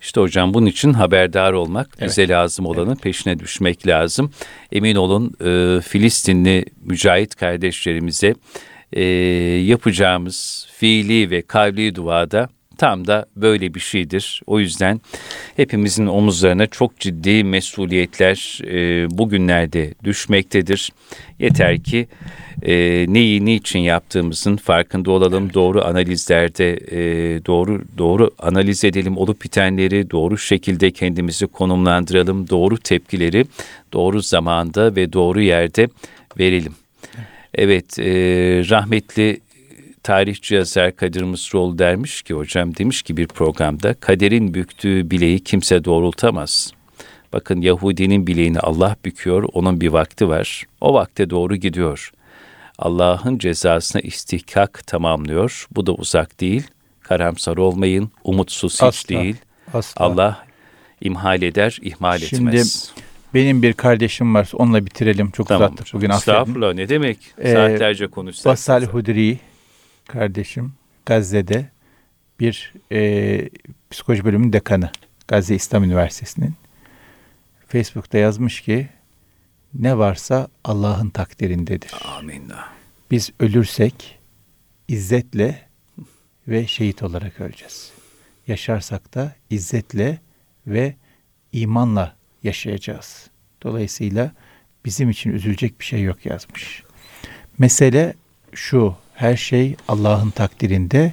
[0.00, 2.08] İşte hocam bunun için haberdar olmak, evet.
[2.08, 3.02] bize lazım olanın evet.
[3.02, 4.30] peşine düşmek lazım.
[4.72, 8.34] Emin olun e, Filistinli mücahit kardeşlerimize
[8.92, 9.02] e,
[9.66, 14.42] yapacağımız fiili ve kavli duada tam da böyle bir şeydir.
[14.46, 15.00] O yüzden
[15.56, 20.92] hepimizin omuzlarına çok ciddi mesuliyetler e, bugünlerde düşmektedir.
[21.38, 22.08] Yeter ki
[22.62, 22.72] e,
[23.08, 25.54] neyi niçin yaptığımızın farkında olalım.
[25.54, 27.00] Doğru analizlerde e,
[27.46, 32.48] doğru doğru analiz edelim olup bitenleri doğru şekilde kendimizi konumlandıralım.
[32.48, 33.44] Doğru tepkileri
[33.92, 35.88] doğru zamanda ve doğru yerde
[36.38, 36.74] verelim.
[37.58, 38.04] Evet, e,
[38.70, 39.40] rahmetli
[40.02, 45.84] tarihçi yazar Kadir Mısıroğlu dermiş ki hocam demiş ki bir programda kaderin büktüğü bileği kimse
[45.84, 46.72] doğrultamaz.
[47.32, 50.64] Bakın Yahudinin bileğini Allah büküyor, onun bir vakti var.
[50.80, 52.12] O vakte doğru gidiyor.
[52.78, 55.66] Allah'ın cezasına istihkak tamamlıyor.
[55.70, 56.62] Bu da uzak değil.
[57.00, 59.36] Karamsar olmayın, umutsuz hiç asla, değil.
[59.72, 60.04] Asla.
[60.04, 60.46] Allah
[61.00, 62.92] imhal eder, ihmal Şimdi, etmez.
[63.34, 64.50] Benim bir kardeşim var.
[64.54, 65.30] Onunla bitirelim.
[65.30, 66.10] Çok tamam, uzattık bugün.
[66.10, 66.74] Estağfurullah.
[66.74, 67.18] Ne demek?
[67.38, 68.46] Ee, Saatlerce konuşsak.
[68.46, 69.38] Basal Hudri
[70.08, 70.72] kardeşim
[71.06, 71.70] Gazze'de
[72.40, 73.50] bir e,
[73.90, 74.90] psikoloji bölümünün dekanı.
[75.28, 76.54] Gazze İslam Üniversitesi'nin.
[77.68, 78.88] Facebook'ta yazmış ki
[79.74, 81.92] ne varsa Allah'ın takdirindedir.
[82.18, 82.52] Amin.
[83.10, 84.18] Biz ölürsek
[84.88, 85.68] izzetle
[86.48, 87.92] ve şehit olarak öleceğiz.
[88.46, 90.18] Yaşarsak da izzetle
[90.66, 90.96] ve
[91.52, 93.30] imanla yaşayacağız.
[93.62, 94.32] Dolayısıyla
[94.84, 96.82] bizim için üzülecek bir şey yok yazmış.
[97.58, 98.14] Mesele
[98.54, 101.12] şu, her şey Allah'ın takdirinde.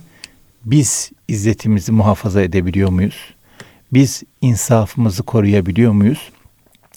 [0.66, 3.34] Biz izzetimizi muhafaza edebiliyor muyuz?
[3.94, 6.30] Biz insafımızı koruyabiliyor muyuz?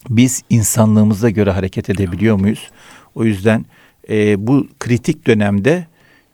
[0.09, 2.71] Biz insanlığımıza göre hareket edebiliyor muyuz?
[3.15, 3.67] O yüzden
[4.09, 5.87] e, bu kritik dönemde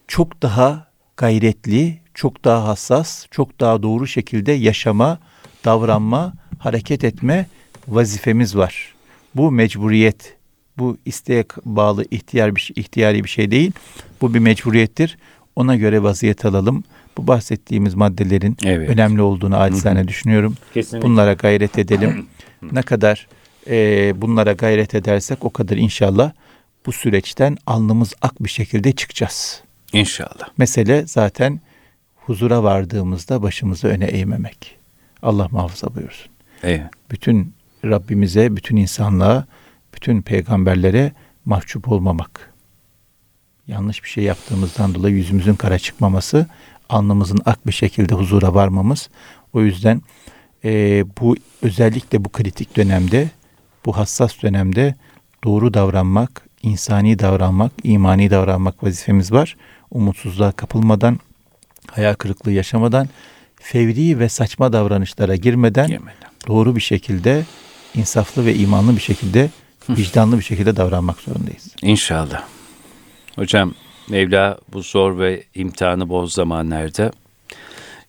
[0.09, 5.19] çok daha gayretli, çok daha hassas, çok daha doğru şekilde yaşama,
[5.65, 7.47] davranma, hareket etme
[7.89, 8.95] vazifemiz var.
[9.35, 10.37] Bu mecburiyet,
[10.79, 13.73] bu isteğe bağlı ihtiyar bir şey, ihtiyari bir şey değil.
[14.21, 15.19] Bu bir mecburiyettir.
[15.57, 16.85] Ona göre vaziyet alalım.
[17.17, 18.91] Bu bahsettiğimiz maddelerin evet.
[18.91, 20.57] önemli olduğunu acizane düşünüyorum.
[20.75, 21.09] Kesinlikle.
[21.09, 22.27] Bunlara gayret edelim.
[22.73, 23.29] ne kadar
[23.67, 26.33] e, bunlara gayret edersek o kadar inşallah
[26.87, 29.63] bu süreçten alnımız ak bir şekilde çıkacağız.
[29.93, 30.49] İnşallah.
[30.59, 31.61] Mesele zaten
[32.17, 34.77] huzura vardığımızda başımızı öne eğmemek.
[35.23, 36.33] Allah muhafaza buyursun.
[36.63, 36.83] Evet.
[37.11, 37.54] Bütün
[37.85, 39.47] Rabbimize, bütün insanlığa,
[39.95, 41.13] bütün peygamberlere
[41.45, 42.53] mahcup olmamak.
[43.67, 46.47] Yanlış bir şey yaptığımızdan dolayı yüzümüzün kara çıkmaması,
[46.89, 49.09] alnımızın ak bir şekilde huzura varmamız.
[49.53, 50.03] O yüzden
[50.65, 53.31] e, bu özellikle bu kritik dönemde,
[53.87, 54.95] bu hassas dönemde
[55.45, 59.57] doğru davranmak, insani davranmak, imani davranmak vazifemiz var.
[59.91, 61.19] Umutsuzluğa kapılmadan,
[61.91, 63.09] hayal kırıklığı yaşamadan,
[63.57, 66.31] fevri ve saçma davranışlara girmeden, Girmeden.
[66.47, 67.45] doğru bir şekilde,
[67.95, 69.51] insaflı ve imanlı bir şekilde,
[69.89, 71.69] vicdanlı bir şekilde davranmak zorundayız.
[71.83, 72.45] İnşallah.
[73.35, 73.75] Hocam
[74.09, 77.13] Mevla bu zor ve imtihanı bol zamanlarda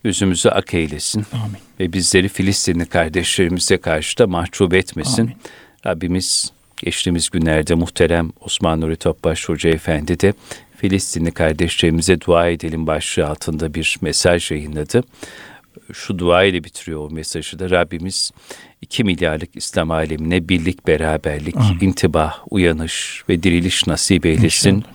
[0.04, 1.26] yüzümüzü ak eylesin.
[1.34, 1.58] Amin.
[1.80, 5.22] Ve bizleri Filistinli kardeşlerimize karşı da mahcup etmesin.
[5.22, 5.38] Amin.
[5.86, 10.34] Rabbimiz geçtiğimiz günlerde muhterem Osman Nuri Topbaş Hoca Efendi de
[10.78, 15.04] Filistinli kardeşlerimize dua edelim başlığı altında bir mesaj yayınladı.
[15.94, 18.32] Şu dua ile bitiriyor o mesajı da Rabbimiz
[18.82, 21.80] 2 milyarlık İslam alemine birlik, beraberlik, Amin.
[21.80, 24.76] intibah, uyanış ve diriliş nasip eylesin.
[24.76, 24.94] İnşallah.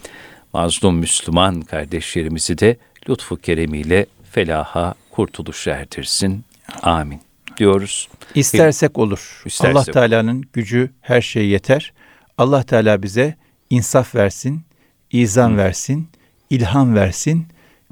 [0.53, 2.77] Mazlum Müslüman kardeşlerimizi de
[3.09, 6.45] lütfu keremiyle felaha, kurtuluş erdirsin.
[6.83, 7.21] Amin
[7.57, 8.09] diyoruz.
[8.35, 9.43] İstersek olur.
[9.45, 11.93] İstersek Allah Teala'nın gücü her şeye yeter.
[12.39, 13.37] Allah Teala bize
[13.71, 14.63] insaf versin,
[15.11, 16.09] izan versin,
[16.51, 17.47] ilham versin,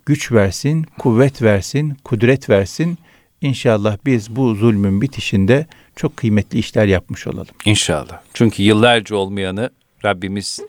[0.08, 2.98] güç versin, kuvvet versin, kudret versin.
[3.40, 7.54] İnşallah biz bu zulmün bitişinde çok kıymetli işler yapmış olalım.
[7.64, 8.20] İnşallah.
[8.34, 9.70] Çünkü yıllarca olmayanı
[10.04, 10.60] Rabbimiz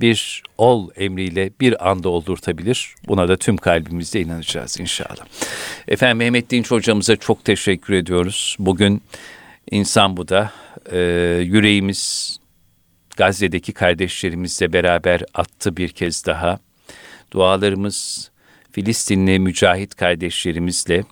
[0.00, 2.94] bir ol emriyle bir anda oldurtabilir.
[3.08, 5.26] Buna da tüm kalbimizle inanacağız inşallah.
[5.88, 8.56] Efendim Mehmet Dinç hocamıza çok teşekkür ediyoruz.
[8.58, 9.02] Bugün
[9.70, 10.52] insan bu da
[10.92, 10.98] e,
[11.44, 12.36] yüreğimiz
[13.16, 16.58] Gazze'deki kardeşlerimizle beraber attı bir kez daha.
[17.30, 18.30] Dualarımız
[18.74, 21.04] Filistinli mücahit kardeşlerimizle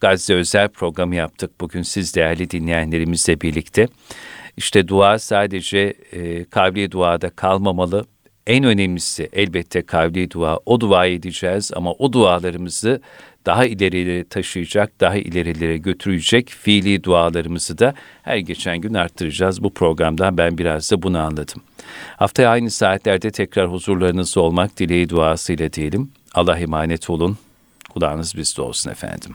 [0.00, 3.88] Gazze özel programı yaptık bugün siz değerli dinleyenlerimizle birlikte.
[4.56, 8.04] İşte dua sadece e, kavli duada kalmamalı.
[8.46, 10.58] En önemlisi elbette kavli dua.
[10.66, 13.00] O duayı edeceğiz ama o dualarımızı
[13.46, 19.62] daha ileriye taşıyacak, daha ilerilere götürecek fiili dualarımızı da her geçen gün arttıracağız.
[19.62, 21.62] Bu programdan ben biraz da bunu anladım.
[22.16, 26.10] Haftaya aynı saatlerde tekrar huzurlarınızda olmak dileği duasıyla diyelim.
[26.34, 27.38] Allah emanet olun.
[27.88, 29.34] Kulağınız bizde olsun efendim.